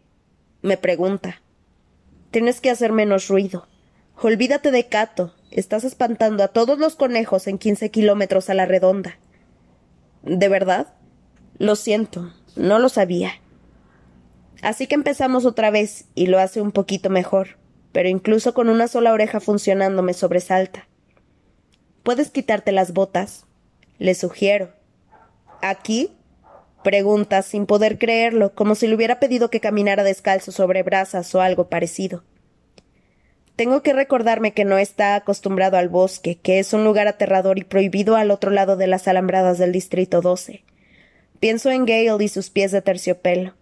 me 0.62 0.78
pregunta. 0.78 1.42
Tienes 2.30 2.62
que 2.62 2.70
hacer 2.70 2.92
menos 2.92 3.28
ruido. 3.28 3.68
Olvídate 4.22 4.72
de 4.72 4.88
Cato. 4.88 5.34
Estás 5.50 5.84
espantando 5.84 6.44
a 6.44 6.50
todos 6.50 6.78
los 6.80 6.96
conejos 6.96 7.48
en 7.48 7.58
quince 7.58 7.92
kilómetros 7.92 8.50
a 8.50 8.54
la 8.54 8.66
redonda. 8.66 9.18
¿De 10.24 10.48
verdad? 10.48 10.94
Lo 11.62 11.76
siento, 11.76 12.34
no 12.56 12.80
lo 12.80 12.90
sabía. 12.90 13.34
Así 14.64 14.88
que 14.88 14.96
empezamos 14.96 15.46
otra 15.46 15.70
vez, 15.70 16.06
y 16.16 16.26
lo 16.26 16.40
hace 16.40 16.60
un 16.60 16.72
poquito 16.72 17.12
mejor, 17.12 17.60
pero 17.92 18.10
incluso 18.10 18.56
con 18.56 18.68
una 18.68 18.88
sola 18.88 19.14
oreja 19.14 19.40
funcionando 19.40 20.02
me 20.02 20.16
sobresalta. 20.16 20.88
¿Puedes 22.02 22.32
quitarte 22.32 22.72
las 22.72 22.94
botas? 22.94 23.46
Le 24.00 24.16
sugiero. 24.16 24.72
¿Aquí? 25.62 26.10
Pregunta, 26.84 27.44
sin 27.44 27.68
poder 27.68 28.00
creerlo, 28.00 28.56
como 28.56 28.74
si 28.74 28.88
le 28.88 28.96
hubiera 28.96 29.20
pedido 29.20 29.52
que 29.52 29.60
caminara 29.60 30.04
descalzo 30.04 30.52
sobre 30.52 30.82
brasas 30.82 31.36
o 31.36 31.42
algo 31.42 31.70
parecido. 31.70 32.24
Tengo 33.56 33.84
que 33.84 33.94
recordarme 33.94 34.56
que 34.56 34.66
no 34.66 34.80
está 34.80 35.14
acostumbrado 35.14 35.78
al 35.78 35.90
bosque, 35.90 36.40
que 36.40 36.58
es 36.58 36.74
un 36.74 36.84
lugar 36.84 37.08
aterrador 37.08 37.60
y 37.60 37.66
prohibido 37.66 38.16
al 38.16 38.32
otro 38.32 38.50
lado 38.50 38.78
de 38.78 38.88
las 38.88 39.08
alambradas 39.08 39.60
del 39.60 39.72
Distrito 39.72 40.22
12. 40.22 40.64
Pienso 41.42 41.72
en 41.72 41.86
Gale 41.88 42.24
y 42.24 42.28
sus 42.28 42.52
pies 42.52 42.72
de 42.72 42.84
terciopelo. 42.84 43.56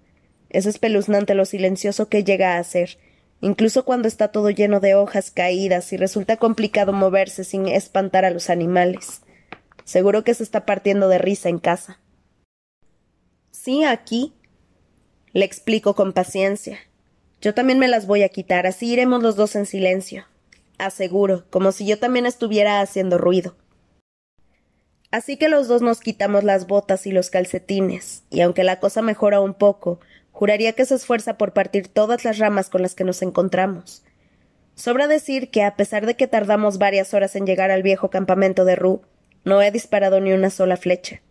Es 0.50 0.66
espeluznante 0.66 1.34
lo 1.34 1.46
silencioso 1.46 2.10
que 2.10 2.26
llega 2.26 2.58
a 2.58 2.64
ser, 2.66 2.98
incluso 3.40 3.86
cuando 3.86 4.10
está 4.10 4.34
todo 4.34 4.50
lleno 4.50 4.82
de 4.82 4.96
hojas 4.96 5.32
caídas 5.32 5.94
y 5.94 5.98
resulta 5.98 6.36
complicado 6.36 6.92
moverse 6.92 7.46
sin 7.46 7.70
espantar 7.70 8.26
a 8.26 8.32
los 8.32 8.50
animales. 8.50 9.22
Seguro 9.86 10.26
que 10.26 10.34
se 10.34 10.44
está 10.44 10.66
partiendo 10.66 11.08
de 11.08 11.20
risa 11.20 11.48
en 11.48 11.58
casa. 11.58 12.02
Sí, 13.52 13.86
aquí. 13.86 14.34
Le 15.32 15.46
explico 15.46 15.96
con 15.96 16.12
paciencia. 16.12 16.80
Yo 17.40 17.54
también 17.54 17.80
me 17.80 17.88
las 17.88 18.08
voy 18.08 18.24
a 18.24 18.30
quitar, 18.30 18.68
así 18.68 18.92
iremos 18.92 19.24
los 19.24 19.38
dos 19.38 19.56
en 19.56 19.66
silencio. 19.66 20.26
aseguro, 20.78 21.46
como 21.50 21.72
si 21.72 21.88
yo 21.88 21.98
también 21.98 22.26
estuviera 22.26 22.82
haciendo 22.82 23.18
ruido. 23.18 23.56
Así 25.12 25.38
que 25.38 25.50
los 25.50 25.68
dos 25.68 25.82
nos 25.82 26.00
quitamos 26.00 26.44
las 26.44 26.68
botas 26.68 27.08
y 27.08 27.12
los 27.12 27.30
calcetines, 27.30 28.24
y 28.30 28.42
aunque 28.42 28.64
la 28.64 28.80
cosa 28.80 29.02
mejora 29.02 29.42
un 29.42 29.56
poco, 29.56 30.00
juraría 30.32 30.74
que 30.74 30.86
se 30.86 30.96
esfuerza 30.96 31.38
por 31.38 31.54
partir 31.54 31.88
todas 31.88 32.24
las 32.24 32.38
ramas 32.38 32.70
con 32.70 32.84
las 32.84 32.94
que 32.94 33.04
nos 33.04 33.22
encontramos. 33.22 34.04
Sobra 34.76 35.08
decir 35.08 35.50
que, 35.50 35.64
a 35.64 35.76
pesar 35.76 36.06
de 36.06 36.16
que 36.16 36.28
tardamos 36.28 36.78
varias 36.78 37.14
horas 37.14 37.36
en 37.36 37.46
llegar 37.46 37.72
al 37.72 37.84
viejo 37.84 38.10
campamento 38.10 38.66
de 38.66 38.76
Rue, 38.76 39.02
no 39.44 39.62
he 39.62 39.72
disparado 39.72 40.22
ni 40.22 40.32
una 40.32 40.50
sola 40.50 40.78
flecha. 40.78 41.22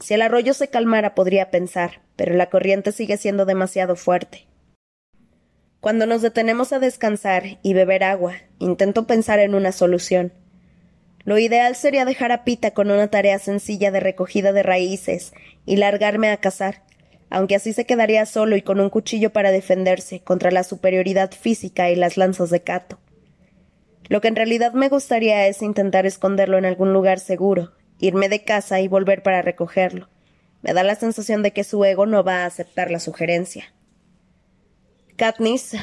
Si 0.00 0.14
el 0.14 0.22
arroyo 0.22 0.52
se 0.52 0.68
calmara 0.68 1.14
podría 1.14 1.50
pensar, 1.50 2.02
pero 2.16 2.34
la 2.34 2.50
corriente 2.50 2.92
sigue 2.92 3.16
siendo 3.16 3.46
demasiado 3.46 3.96
fuerte. 3.96 4.46
Cuando 5.80 6.06
nos 6.06 6.22
detenemos 6.22 6.72
a 6.72 6.80
descansar 6.80 7.58
y 7.62 7.72
beber 7.72 8.02
agua, 8.02 8.34
intento 8.58 9.06
pensar 9.06 9.38
en 9.38 9.54
una 9.54 9.72
solución. 9.72 10.32
Lo 11.24 11.38
ideal 11.38 11.76
sería 11.76 12.04
dejar 12.04 12.32
a 12.32 12.44
Pita 12.44 12.72
con 12.72 12.90
una 12.90 13.08
tarea 13.08 13.38
sencilla 13.38 13.90
de 13.90 14.00
recogida 14.00 14.52
de 14.52 14.62
raíces 14.62 15.32
y 15.66 15.76
largarme 15.76 16.30
a 16.30 16.38
cazar, 16.38 16.82
aunque 17.30 17.56
así 17.56 17.72
se 17.72 17.84
quedaría 17.84 18.24
solo 18.26 18.56
y 18.56 18.62
con 18.62 18.80
un 18.80 18.90
cuchillo 18.90 19.32
para 19.32 19.50
defenderse 19.50 20.20
contra 20.20 20.50
la 20.50 20.64
superioridad 20.64 21.30
física 21.32 21.90
y 21.90 21.96
las 21.96 22.16
lanzas 22.16 22.50
de 22.50 22.62
Cato. 22.62 22.98
Lo 24.08 24.20
que 24.20 24.28
en 24.28 24.36
realidad 24.36 24.72
me 24.72 24.88
gustaría 24.88 25.46
es 25.46 25.60
intentar 25.60 26.06
esconderlo 26.06 26.56
en 26.56 26.64
algún 26.64 26.92
lugar 26.92 27.20
seguro, 27.20 27.72
irme 27.98 28.28
de 28.28 28.44
casa 28.44 28.80
y 28.80 28.88
volver 28.88 29.22
para 29.22 29.42
recogerlo. 29.42 30.08
Me 30.62 30.72
da 30.72 30.82
la 30.82 30.94
sensación 30.94 31.42
de 31.42 31.52
que 31.52 31.64
su 31.64 31.84
ego 31.84 32.06
no 32.06 32.24
va 32.24 32.42
a 32.42 32.46
aceptar 32.46 32.90
la 32.90 33.00
sugerencia. 33.00 33.72
Katniss, 35.16 35.76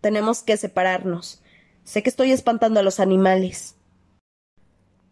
tenemos 0.00 0.42
que 0.42 0.56
separarnos. 0.56 1.42
Sé 1.84 2.02
que 2.02 2.10
estoy 2.10 2.32
espantando 2.32 2.80
a 2.80 2.82
los 2.82 2.98
animales. 2.98 3.75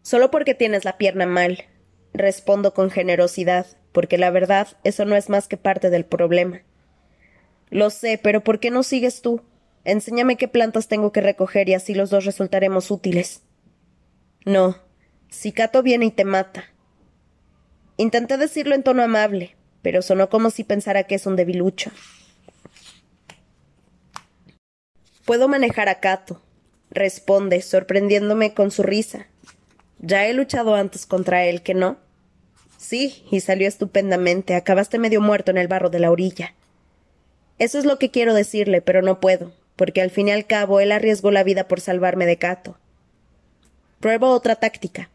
Solo 0.04 0.30
porque 0.30 0.54
tienes 0.54 0.84
la 0.84 0.98
pierna 0.98 1.24
mal, 1.24 1.64
respondo 2.12 2.74
con 2.74 2.90
generosidad, 2.90 3.66
porque 3.90 4.18
la 4.18 4.30
verdad 4.30 4.68
eso 4.84 5.06
no 5.06 5.16
es 5.16 5.30
más 5.30 5.48
que 5.48 5.56
parte 5.56 5.88
del 5.88 6.04
problema. 6.04 6.60
Lo 7.70 7.88
sé, 7.88 8.20
pero 8.22 8.44
¿por 8.44 8.60
qué 8.60 8.70
no 8.70 8.82
sigues 8.82 9.22
tú? 9.22 9.40
Enséñame 9.82 10.36
qué 10.36 10.46
plantas 10.46 10.88
tengo 10.88 11.10
que 11.10 11.22
recoger 11.22 11.70
y 11.70 11.74
así 11.74 11.94
los 11.94 12.10
dos 12.10 12.26
resultaremos 12.26 12.90
útiles. 12.90 13.44
No. 14.44 14.76
Si 15.30 15.52
Cato 15.52 15.82
viene 15.82 16.04
y 16.04 16.10
te 16.10 16.26
mata. 16.26 16.66
Intenté 17.96 18.36
decirlo 18.36 18.74
en 18.74 18.82
tono 18.82 19.02
amable, 19.02 19.56
pero 19.80 20.02
sonó 20.02 20.28
como 20.28 20.50
si 20.50 20.64
pensara 20.64 21.04
que 21.04 21.14
es 21.14 21.24
un 21.24 21.34
debilucho. 21.34 21.90
Puedo 25.24 25.48
manejar 25.48 25.88
a 25.88 26.00
Cato, 26.00 26.42
responde, 26.90 27.62
sorprendiéndome 27.62 28.52
con 28.52 28.70
su 28.70 28.82
risa. 28.82 29.28
Ya 30.04 30.26
he 30.26 30.32
luchado 30.32 30.74
antes 30.74 31.06
contra 31.06 31.44
él, 31.44 31.62
¿que 31.62 31.74
no? 31.74 31.96
Sí, 32.78 33.24
y 33.30 33.40
salió 33.40 33.66
estupendamente. 33.66 34.54
Acabaste 34.54 34.98
medio 34.98 35.20
muerto 35.20 35.50
en 35.50 35.58
el 35.58 35.68
barro 35.68 35.90
de 35.90 35.98
la 35.98 36.10
orilla. 36.10 36.54
Eso 37.58 37.78
es 37.78 37.84
lo 37.84 37.98
que 37.98 38.10
quiero 38.10 38.34
decirle, 38.34 38.82
pero 38.82 39.00
no 39.02 39.20
puedo 39.20 39.52
porque 39.76 40.02
al 40.02 40.10
fin 40.10 40.28
y 40.28 40.32
al 40.32 40.46
cabo 40.46 40.80
él 40.80 40.92
arriesgó 40.92 41.30
la 41.30 41.44
vida 41.44 41.68
por 41.68 41.80
salvarme 41.80 42.26
de 42.26 42.36
Cato. 42.36 42.78
Pruebo 44.00 44.28
otra 44.30 44.56
táctica. 44.56 45.10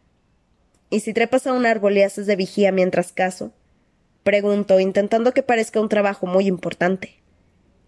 ¿Y 0.90 1.00
si 1.00 1.14
trepas 1.14 1.46
a 1.46 1.52
un 1.52 1.66
árbol 1.66 1.96
y 1.96 2.02
haces 2.02 2.26
de 2.26 2.36
vigía 2.36 2.72
mientras 2.72 3.12
caso? 3.12 3.52
Pregunto, 4.24 4.80
intentando 4.80 5.32
que 5.32 5.42
parezca 5.42 5.80
un 5.80 5.88
trabajo 5.88 6.26
muy 6.26 6.46
importante. 6.46 7.14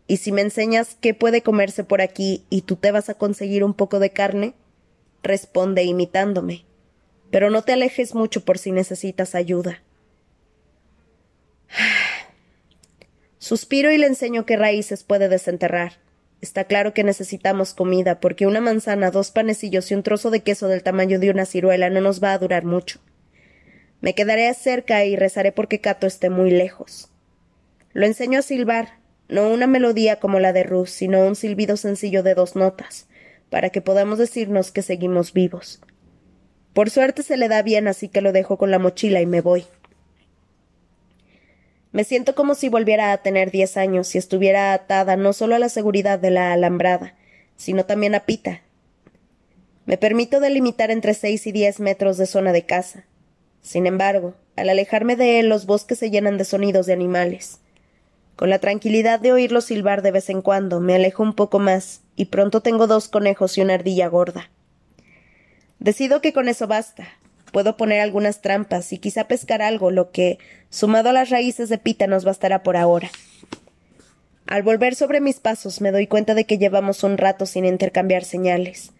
¿Y 0.06 0.18
si 0.18 0.32
me 0.32 0.40
enseñas 0.40 0.96
qué 1.00 1.14
puede 1.14 1.42
comerse 1.42 1.84
por 1.84 2.00
aquí 2.00 2.44
y 2.48 2.62
tú 2.62 2.76
te 2.76 2.90
vas 2.90 3.08
a 3.08 3.14
conseguir 3.14 3.64
un 3.64 3.74
poco 3.74 3.98
de 3.98 4.10
carne? 4.10 4.54
Responde 5.22 5.84
imitándome. 5.84 6.64
Pero 7.32 7.50
no 7.50 7.62
te 7.62 7.72
alejes 7.72 8.14
mucho 8.14 8.44
por 8.44 8.58
si 8.58 8.70
necesitas 8.70 9.34
ayuda. 9.34 9.82
Suspiro 13.38 13.90
y 13.90 13.98
le 13.98 14.06
enseño 14.06 14.46
qué 14.46 14.56
raíces 14.56 15.02
puede 15.02 15.28
desenterrar. 15.28 15.94
Está 16.42 16.64
claro 16.64 16.92
que 16.92 17.04
necesitamos 17.04 17.72
comida, 17.72 18.20
porque 18.20 18.46
una 18.46 18.60
manzana, 18.60 19.10
dos 19.10 19.30
panecillos 19.30 19.90
y 19.90 19.94
un 19.94 20.02
trozo 20.02 20.30
de 20.30 20.40
queso 20.40 20.68
del 20.68 20.82
tamaño 20.82 21.18
de 21.18 21.30
una 21.30 21.46
ciruela 21.46 21.88
no 21.88 22.02
nos 22.02 22.22
va 22.22 22.34
a 22.34 22.38
durar 22.38 22.64
mucho. 22.64 23.00
Me 24.02 24.14
quedaré 24.14 24.52
cerca 24.52 25.04
y 25.06 25.16
rezaré 25.16 25.52
porque 25.52 25.80
Cato 25.80 26.06
esté 26.06 26.28
muy 26.28 26.50
lejos. 26.50 27.08
Lo 27.94 28.04
enseño 28.04 28.40
a 28.40 28.42
silbar, 28.42 28.98
no 29.28 29.48
una 29.48 29.66
melodía 29.66 30.16
como 30.16 30.38
la 30.38 30.52
de 30.52 30.64
Ruth, 30.64 30.88
sino 30.88 31.24
un 31.24 31.34
silbido 31.34 31.78
sencillo 31.78 32.22
de 32.22 32.34
dos 32.34 32.56
notas, 32.56 33.06
para 33.48 33.70
que 33.70 33.80
podamos 33.80 34.18
decirnos 34.18 34.70
que 34.70 34.82
seguimos 34.82 35.32
vivos. 35.32 35.80
Por 36.72 36.90
suerte 36.90 37.22
se 37.22 37.36
le 37.36 37.48
da 37.48 37.62
bien, 37.62 37.88
así 37.88 38.08
que 38.08 38.20
lo 38.20 38.32
dejo 38.32 38.56
con 38.56 38.70
la 38.70 38.78
mochila 38.78 39.20
y 39.20 39.26
me 39.26 39.40
voy. 39.40 39.66
Me 41.92 42.04
siento 42.04 42.34
como 42.34 42.54
si 42.54 42.70
volviera 42.70 43.12
a 43.12 43.18
tener 43.18 43.50
diez 43.50 43.76
años 43.76 44.14
y 44.14 44.18
estuviera 44.18 44.72
atada 44.72 45.16
no 45.16 45.34
solo 45.34 45.54
a 45.54 45.58
la 45.58 45.68
seguridad 45.68 46.18
de 46.18 46.30
la 46.30 46.52
alambrada, 46.52 47.14
sino 47.56 47.84
también 47.84 48.14
a 48.14 48.20
Pita. 48.20 48.62
Me 49.84 49.98
permito 49.98 50.40
delimitar 50.40 50.90
entre 50.90 51.12
seis 51.12 51.46
y 51.46 51.52
diez 51.52 51.80
metros 51.80 52.16
de 52.16 52.26
zona 52.26 52.52
de 52.52 52.64
casa. 52.64 53.04
Sin 53.60 53.86
embargo, 53.86 54.34
al 54.56 54.70
alejarme 54.70 55.16
de 55.16 55.40
él 55.40 55.50
los 55.50 55.66
bosques 55.66 55.98
se 55.98 56.10
llenan 56.10 56.38
de 56.38 56.44
sonidos 56.44 56.86
de 56.86 56.94
animales. 56.94 57.60
Con 58.36 58.48
la 58.48 58.58
tranquilidad 58.58 59.20
de 59.20 59.32
oírlos 59.32 59.66
silbar 59.66 60.00
de 60.00 60.12
vez 60.12 60.30
en 60.30 60.40
cuando, 60.40 60.80
me 60.80 60.94
alejo 60.94 61.22
un 61.22 61.34
poco 61.34 61.58
más, 61.58 62.00
y 62.16 62.26
pronto 62.26 62.62
tengo 62.62 62.86
dos 62.86 63.08
conejos 63.08 63.58
y 63.58 63.60
una 63.60 63.74
ardilla 63.74 64.08
gorda. 64.08 64.50
Decido 65.82 66.20
que 66.20 66.32
con 66.32 66.48
eso 66.48 66.66
basta, 66.66 67.08
Puedo 67.52 67.76
poner 67.76 68.00
algunas 68.00 68.40
trampas 68.40 68.92
y 68.94 68.98
quizá 68.98 69.28
pescar 69.28 69.60
algo, 69.60 69.90
lo 69.90 70.10
que, 70.10 70.38
sumado 70.70 71.10
a 71.10 71.12
las 71.12 71.28
raíces 71.28 71.68
de 71.68 71.76
pita, 71.76 72.06
nos 72.06 72.24
bastará 72.24 72.62
por 72.62 72.78
ahora. 72.78 73.10
Al 74.46 74.62
volver 74.62 74.94
sobre 74.94 75.20
mis 75.20 75.38
pasos 75.38 75.82
me 75.82 75.92
doy 75.92 76.06
cuenta 76.06 76.34
de 76.34 76.46
que 76.46 76.56
llevamos 76.56 77.04
un 77.04 77.18
rato 77.18 77.44
sin 77.44 77.66
intercambiar 77.66 78.24
señales. 78.24 78.92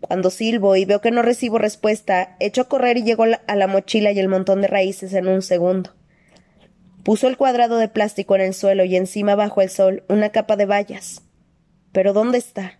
Cuando 0.00 0.30
silbo 0.30 0.74
y 0.74 0.86
veo 0.86 1.02
que 1.02 1.10
no 1.10 1.20
recibo 1.20 1.58
respuesta, 1.58 2.36
echo 2.40 2.62
a 2.62 2.68
correr 2.68 2.96
y 2.96 3.02
llego 3.02 3.24
a 3.24 3.56
la 3.56 3.66
mochila 3.66 4.10
y 4.10 4.18
el 4.18 4.28
montón 4.28 4.62
de 4.62 4.68
raíces 4.68 5.12
en 5.12 5.28
un 5.28 5.42
segundo. 5.42 5.92
Puso 7.02 7.28
el 7.28 7.36
cuadrado 7.36 7.76
de 7.76 7.88
plástico 7.88 8.36
en 8.36 8.40
el 8.40 8.54
suelo 8.54 8.84
y 8.84 8.96
encima 8.96 9.34
bajo 9.34 9.60
el 9.60 9.68
sol 9.68 10.04
una 10.08 10.30
capa 10.30 10.56
de 10.56 10.64
bayas. 10.64 11.22
¿Pero 11.92 12.14
dónde 12.14 12.38
está? 12.38 12.78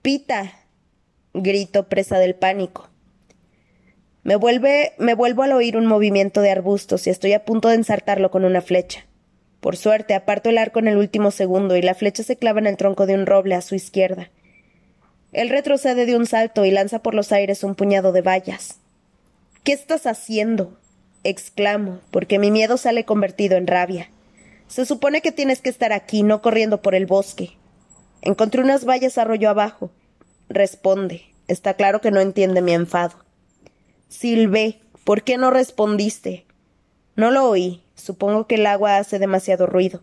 Pita. 0.00 0.61
Grito 1.34 1.88
presa 1.88 2.18
del 2.18 2.34
pánico. 2.34 2.88
Me 4.22 4.36
vuelve, 4.36 4.92
me 4.98 5.14
vuelvo 5.14 5.42
al 5.42 5.52
oír 5.52 5.76
un 5.76 5.86
movimiento 5.86 6.40
de 6.40 6.50
arbustos 6.50 7.06
y 7.06 7.10
estoy 7.10 7.32
a 7.32 7.44
punto 7.44 7.68
de 7.68 7.74
ensartarlo 7.74 8.30
con 8.30 8.44
una 8.44 8.60
flecha. 8.60 9.06
Por 9.60 9.76
suerte, 9.76 10.14
aparto 10.14 10.50
el 10.50 10.58
arco 10.58 10.78
en 10.78 10.88
el 10.88 10.96
último 10.96 11.30
segundo 11.30 11.76
y 11.76 11.82
la 11.82 11.94
flecha 11.94 12.22
se 12.22 12.36
clava 12.36 12.60
en 12.60 12.66
el 12.66 12.76
tronco 12.76 13.06
de 13.06 13.14
un 13.14 13.26
roble 13.26 13.54
a 13.54 13.60
su 13.60 13.74
izquierda. 13.74 14.30
Él 15.32 15.48
retrocede 15.48 16.06
de 16.06 16.16
un 16.16 16.26
salto 16.26 16.64
y 16.64 16.70
lanza 16.70 17.00
por 17.00 17.14
los 17.14 17.32
aires 17.32 17.64
un 17.64 17.74
puñado 17.74 18.12
de 18.12 18.22
vallas. 18.22 18.80
¿Qué 19.64 19.72
estás 19.72 20.06
haciendo? 20.06 20.78
exclamo, 21.24 22.00
porque 22.10 22.38
mi 22.38 22.50
miedo 22.50 22.76
sale 22.76 23.04
convertido 23.04 23.56
en 23.56 23.66
rabia. 23.66 24.10
Se 24.66 24.86
supone 24.86 25.20
que 25.20 25.32
tienes 25.32 25.60
que 25.60 25.70
estar 25.70 25.92
aquí, 25.92 26.22
no 26.22 26.42
corriendo 26.42 26.82
por 26.82 26.94
el 26.94 27.06
bosque. 27.06 27.50
Encontré 28.22 28.62
unas 28.62 28.84
vallas 28.84 29.18
arroyo 29.18 29.50
abajo. 29.50 29.90
Responde. 30.48 31.22
Está 31.48 31.74
claro 31.74 32.00
que 32.00 32.10
no 32.10 32.20
entiende 32.20 32.62
mi 32.62 32.72
enfado. 32.72 33.16
Silvé, 34.08 34.80
¿por 35.04 35.22
qué 35.22 35.38
no 35.38 35.50
respondiste? 35.50 36.46
No 37.16 37.30
lo 37.30 37.48
oí. 37.48 37.82
Supongo 37.94 38.46
que 38.46 38.56
el 38.56 38.66
agua 38.66 38.96
hace 38.96 39.18
demasiado 39.18 39.66
ruido. 39.66 40.02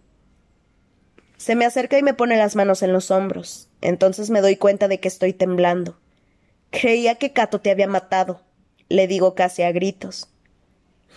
Se 1.38 1.56
me 1.56 1.66
acerca 1.66 1.98
y 1.98 2.04
me 2.04 2.14
pone 2.14 2.38
las 2.38 2.56
manos 2.56 2.82
en 2.84 2.94
los 2.94 3.12
hombros. 3.12 3.70
Entonces 3.82 4.30
me 4.30 4.42
doy 4.42 4.58
cuenta 4.58 4.88
de 4.88 5.00
que 5.00 5.08
estoy 5.08 5.34
temblando. 5.34 5.98
Creía 6.70 7.16
que 7.16 7.34
Cato 7.34 7.62
te 7.62 7.72
había 7.72 7.88
matado. 7.88 8.42
Le 8.90 9.08
digo 9.08 9.36
casi 9.36 9.64
a 9.64 9.72
gritos. 9.72 10.28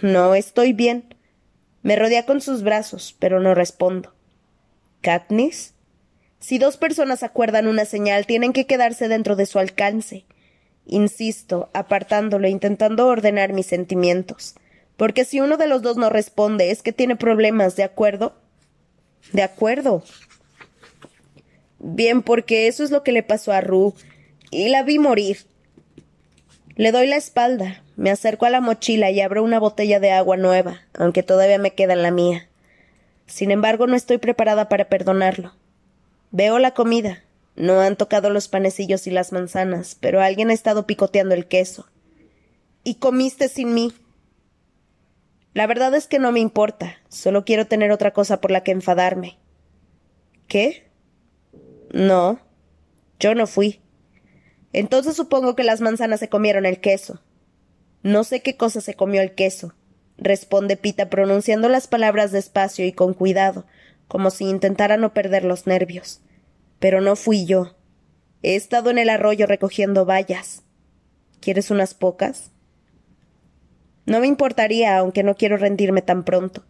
No, 0.00 0.35
estoy 0.35 0.72
bien. 0.72 1.14
Me 1.82 1.96
rodea 1.96 2.24
con 2.24 2.40
sus 2.40 2.62
brazos, 2.62 3.16
pero 3.18 3.40
no 3.40 3.54
respondo. 3.54 4.14
¿Katniss? 5.00 5.74
Si 6.42 6.59
dos 6.59 6.76
personas 6.76 7.22
acuerdan 7.22 7.68
una 7.68 7.85
señal, 7.85 8.26
tienen 8.26 8.52
que 8.52 8.66
quedarse 8.66 9.07
dentro 9.07 9.37
de 9.37 9.46
su 9.46 9.61
alcance. 9.61 10.24
Insisto, 10.87 11.70
apartándolo, 11.72 12.48
intentando 12.48 13.07
ordenar 13.07 13.52
mis 13.52 13.66
sentimientos. 13.66 14.57
Porque 14.96 15.24
si 15.24 15.40
uno 15.40 15.57
de 15.57 15.68
los 15.68 15.83
dos 15.83 15.96
no 15.96 16.11
responde, 16.11 16.72
es 16.72 16.83
que 16.83 16.92
tiene 16.92 17.14
problemas, 17.14 17.76
¿de 17.76 17.85
acuerdo? 17.85 18.35
De 19.33 19.44
acuerdo. 19.44 20.02
Bien, 21.78 22.22
porque 22.22 22.66
eso 22.66 22.83
es 22.83 22.90
lo 22.90 23.05
que 23.05 23.12
le 23.12 23.22
pasó 23.22 23.52
a 23.52 23.61
Ru. 23.61 23.94
Y 24.50 24.68
la 24.68 24.83
vi 24.83 24.98
morir. 24.98 25.38
Le 26.74 26.90
doy 26.90 27.07
la 27.07 27.16
espalda, 27.16 27.85
me 27.94 28.11
acerco 28.11 28.46
a 28.46 28.50
la 28.50 28.61
mochila 28.61 29.12
y 29.12 29.20
abro 29.20 29.44
una 29.44 29.61
botella 29.61 30.00
de 30.00 30.11
agua 30.11 30.37
nueva, 30.37 30.81
aunque 30.94 31.22
todavía 31.22 31.59
me 31.59 31.74
queda 31.74 31.92
en 31.92 32.02
la 32.02 32.11
mía. 32.11 32.48
Sin 33.26 33.52
embargo, 33.52 33.87
no 33.87 33.94
estoy 33.94 34.18
preparada 34.18 34.68
para 34.68 34.88
perdonarlo. 34.88 35.52
Veo 36.33 36.59
la 36.59 36.73
comida, 36.73 37.23
No 37.55 37.81
han 37.81 37.97
tocado 37.97 38.31
los 38.31 38.49
panecillos 38.49 39.07
y 39.07 39.11
las 39.11 39.33
manzanas, 39.33 39.97
pero 40.01 40.23
alguien 40.23 40.49
ha 40.49 40.55
estado 40.55 40.87
picoteando 40.87 41.35
el 41.35 41.47
queso. 41.47 41.87
Y 42.83 42.95
comiste 42.95 43.49
sin 43.49 43.75
mí. 43.75 43.92
La 45.53 45.66
verdad 45.66 45.95
es 45.95 46.07
que 46.07 46.18
no 46.18 46.33
me 46.33 46.40
importa, 46.40 46.97
solo 47.11 47.45
quiero 47.45 47.66
tener 47.66 47.92
otra 47.92 48.14
cosa 48.14 48.40
por 48.40 48.51
la 48.51 48.64
que 48.64 48.71
enfadarme. 48.71 49.37
¿Qué? 50.49 50.90
No, 51.92 52.40
yo 53.21 53.35
no 53.35 53.47
fui. 53.47 53.83
Entonces 54.73 55.14
supongo 55.14 55.55
que 55.55 55.64
las 55.64 55.83
manzanas 55.83 56.21
se 56.21 56.31
comieron 56.31 56.64
el 56.64 56.81
queso. 56.81 57.21
No 58.03 58.25
sé 58.25 58.40
qué 58.40 58.57
cosa 58.57 58.81
se 58.81 58.95
comió 58.95 59.21
el 59.21 59.35
queso, 59.35 59.75
responde 60.16 60.79
Pita 60.79 61.11
pronunciando 61.11 61.68
las 61.68 61.87
palabras 61.87 62.33
despacio 62.33 62.87
y 62.87 62.92
con 62.92 63.12
cuidado, 63.12 63.66
como 64.09 64.31
si 64.31 64.45
intentara 64.45 64.97
no 64.97 65.15
perder 65.15 65.45
los 65.45 65.67
nervios. 65.67 66.21
Pero 66.79 67.01
no 67.01 67.17
fui 67.17 67.47
yo. 67.47 67.77
He 68.43 68.57
estado 68.57 68.91
en 68.91 68.99
el 68.99 69.09
arroyo 69.09 69.47
recogiendo 69.47 70.05
bayas. 70.05 70.65
¿Quieres 71.41 71.71
unas 71.71 71.95
pocas? 71.95 72.51
No 74.05 74.21
me 74.21 74.27
importaría, 74.27 74.97
aunque 74.99 75.23
no 75.23 75.37
quiero 75.37 75.57
rendirme 75.57 76.03
tan 76.03 76.25
pronto. 76.25 76.65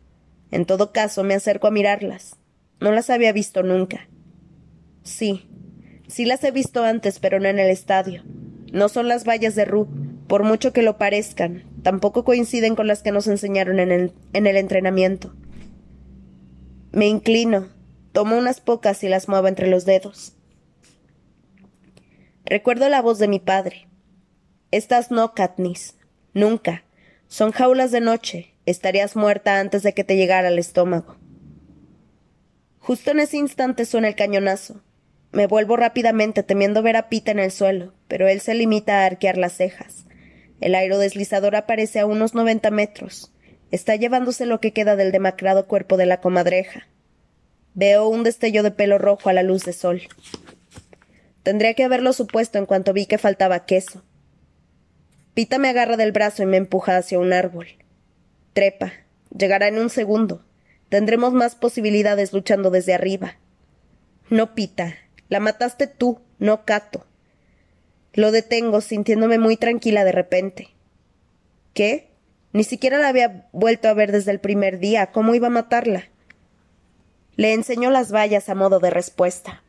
En 0.50 0.66
todo 0.66 0.92
caso, 0.92 1.24
me 1.24 1.34
acerco 1.34 1.66
a 1.66 1.70
mirarlas. 1.70 2.36
No 2.78 2.92
las 2.92 3.08
había 3.10 3.32
visto 3.32 3.62
nunca. 3.62 4.08
Sí, 5.02 5.48
sí 6.08 6.24
las 6.24 6.44
he 6.44 6.50
visto 6.50 6.84
antes, 6.84 7.18
pero 7.18 7.40
no 7.40 7.48
en 7.48 7.58
el 7.58 7.70
estadio. 7.70 8.22
No 8.70 8.88
son 8.88 9.08
las 9.08 9.24
vallas 9.24 9.54
de 9.54 9.64
Ru, 9.64 9.88
por 10.26 10.44
mucho 10.44 10.72
que 10.72 10.82
lo 10.82 10.98
parezcan. 10.98 11.64
Tampoco 11.82 12.24
coinciden 12.24 12.74
con 12.74 12.86
las 12.86 13.02
que 13.02 13.12
nos 13.12 13.26
enseñaron 13.26 13.80
en 13.80 13.92
el, 13.92 14.12
en 14.32 14.46
el 14.46 14.56
entrenamiento. 14.56 15.34
Me 16.92 17.06
inclino, 17.06 17.68
tomo 18.12 18.36
unas 18.36 18.60
pocas 18.60 19.02
y 19.02 19.08
las 19.08 19.26
muevo 19.26 19.48
entre 19.48 19.66
los 19.66 19.86
dedos. 19.86 20.34
Recuerdo 22.44 22.90
la 22.90 23.00
voz 23.00 23.18
de 23.18 23.28
mi 23.28 23.40
padre. 23.40 23.88
Estas 24.70 25.10
no, 25.10 25.32
Katniss. 25.32 25.96
Nunca. 26.34 26.84
Son 27.28 27.50
jaulas 27.50 27.92
de 27.92 28.02
noche. 28.02 28.54
Estarías 28.66 29.16
muerta 29.16 29.58
antes 29.58 29.82
de 29.82 29.94
que 29.94 30.04
te 30.04 30.16
llegara 30.16 30.48
al 30.48 30.58
estómago. 30.58 31.16
Justo 32.78 33.12
en 33.12 33.20
ese 33.20 33.38
instante 33.38 33.86
suena 33.86 34.08
el 34.08 34.14
cañonazo. 34.14 34.82
Me 35.30 35.46
vuelvo 35.46 35.76
rápidamente 35.76 36.42
temiendo 36.42 36.82
ver 36.82 36.96
a 36.96 37.08
Pita 37.08 37.30
en 37.30 37.38
el 37.38 37.50
suelo, 37.50 37.94
pero 38.06 38.28
él 38.28 38.42
se 38.42 38.54
limita 38.54 39.00
a 39.00 39.06
arquear 39.06 39.38
las 39.38 39.54
cejas. 39.54 40.04
El 40.60 40.74
aerodeslizador 40.74 41.56
aparece 41.56 42.00
a 42.00 42.06
unos 42.06 42.34
noventa 42.34 42.70
metros. 42.70 43.31
Está 43.72 43.96
llevándose 43.96 44.44
lo 44.44 44.60
que 44.60 44.72
queda 44.72 44.96
del 44.96 45.12
demacrado 45.12 45.66
cuerpo 45.66 45.96
de 45.96 46.04
la 46.04 46.20
comadreja. 46.20 46.86
Veo 47.74 48.06
un 48.06 48.22
destello 48.22 48.62
de 48.62 48.70
pelo 48.70 48.98
rojo 48.98 49.30
a 49.30 49.32
la 49.32 49.42
luz 49.42 49.64
de 49.64 49.72
sol. 49.72 50.02
Tendría 51.42 51.72
que 51.72 51.82
haberlo 51.82 52.12
supuesto 52.12 52.58
en 52.58 52.66
cuanto 52.66 52.92
vi 52.92 53.06
que 53.06 53.16
faltaba 53.16 53.64
queso. 53.64 54.04
Pita 55.32 55.58
me 55.58 55.70
agarra 55.70 55.96
del 55.96 56.12
brazo 56.12 56.42
y 56.42 56.46
me 56.46 56.58
empuja 56.58 56.98
hacia 56.98 57.18
un 57.18 57.32
árbol. 57.32 57.66
Trepa. 58.52 58.92
Llegará 59.36 59.68
en 59.68 59.78
un 59.78 59.88
segundo. 59.88 60.44
Tendremos 60.90 61.32
más 61.32 61.54
posibilidades 61.54 62.34
luchando 62.34 62.70
desde 62.70 62.92
arriba. 62.92 63.36
No, 64.28 64.54
Pita. 64.54 64.96
La 65.30 65.40
mataste 65.40 65.86
tú, 65.86 66.20
no 66.38 66.66
Cato. 66.66 67.06
Lo 68.12 68.32
detengo, 68.32 68.82
sintiéndome 68.82 69.38
muy 69.38 69.56
tranquila 69.56 70.04
de 70.04 70.12
repente. 70.12 70.68
¿Qué? 71.72 72.11
Ni 72.52 72.64
siquiera 72.64 72.98
la 72.98 73.08
había 73.08 73.48
vuelto 73.52 73.88
a 73.88 73.94
ver 73.94 74.12
desde 74.12 74.30
el 74.30 74.40
primer 74.40 74.78
día. 74.78 75.12
¿Cómo 75.12 75.34
iba 75.34 75.46
a 75.46 75.50
matarla? 75.50 76.04
Le 77.36 77.54
enseñó 77.54 77.90
las 77.90 78.12
vallas 78.12 78.48
a 78.48 78.54
modo 78.54 78.78
de 78.78 78.90
respuesta. 78.90 79.62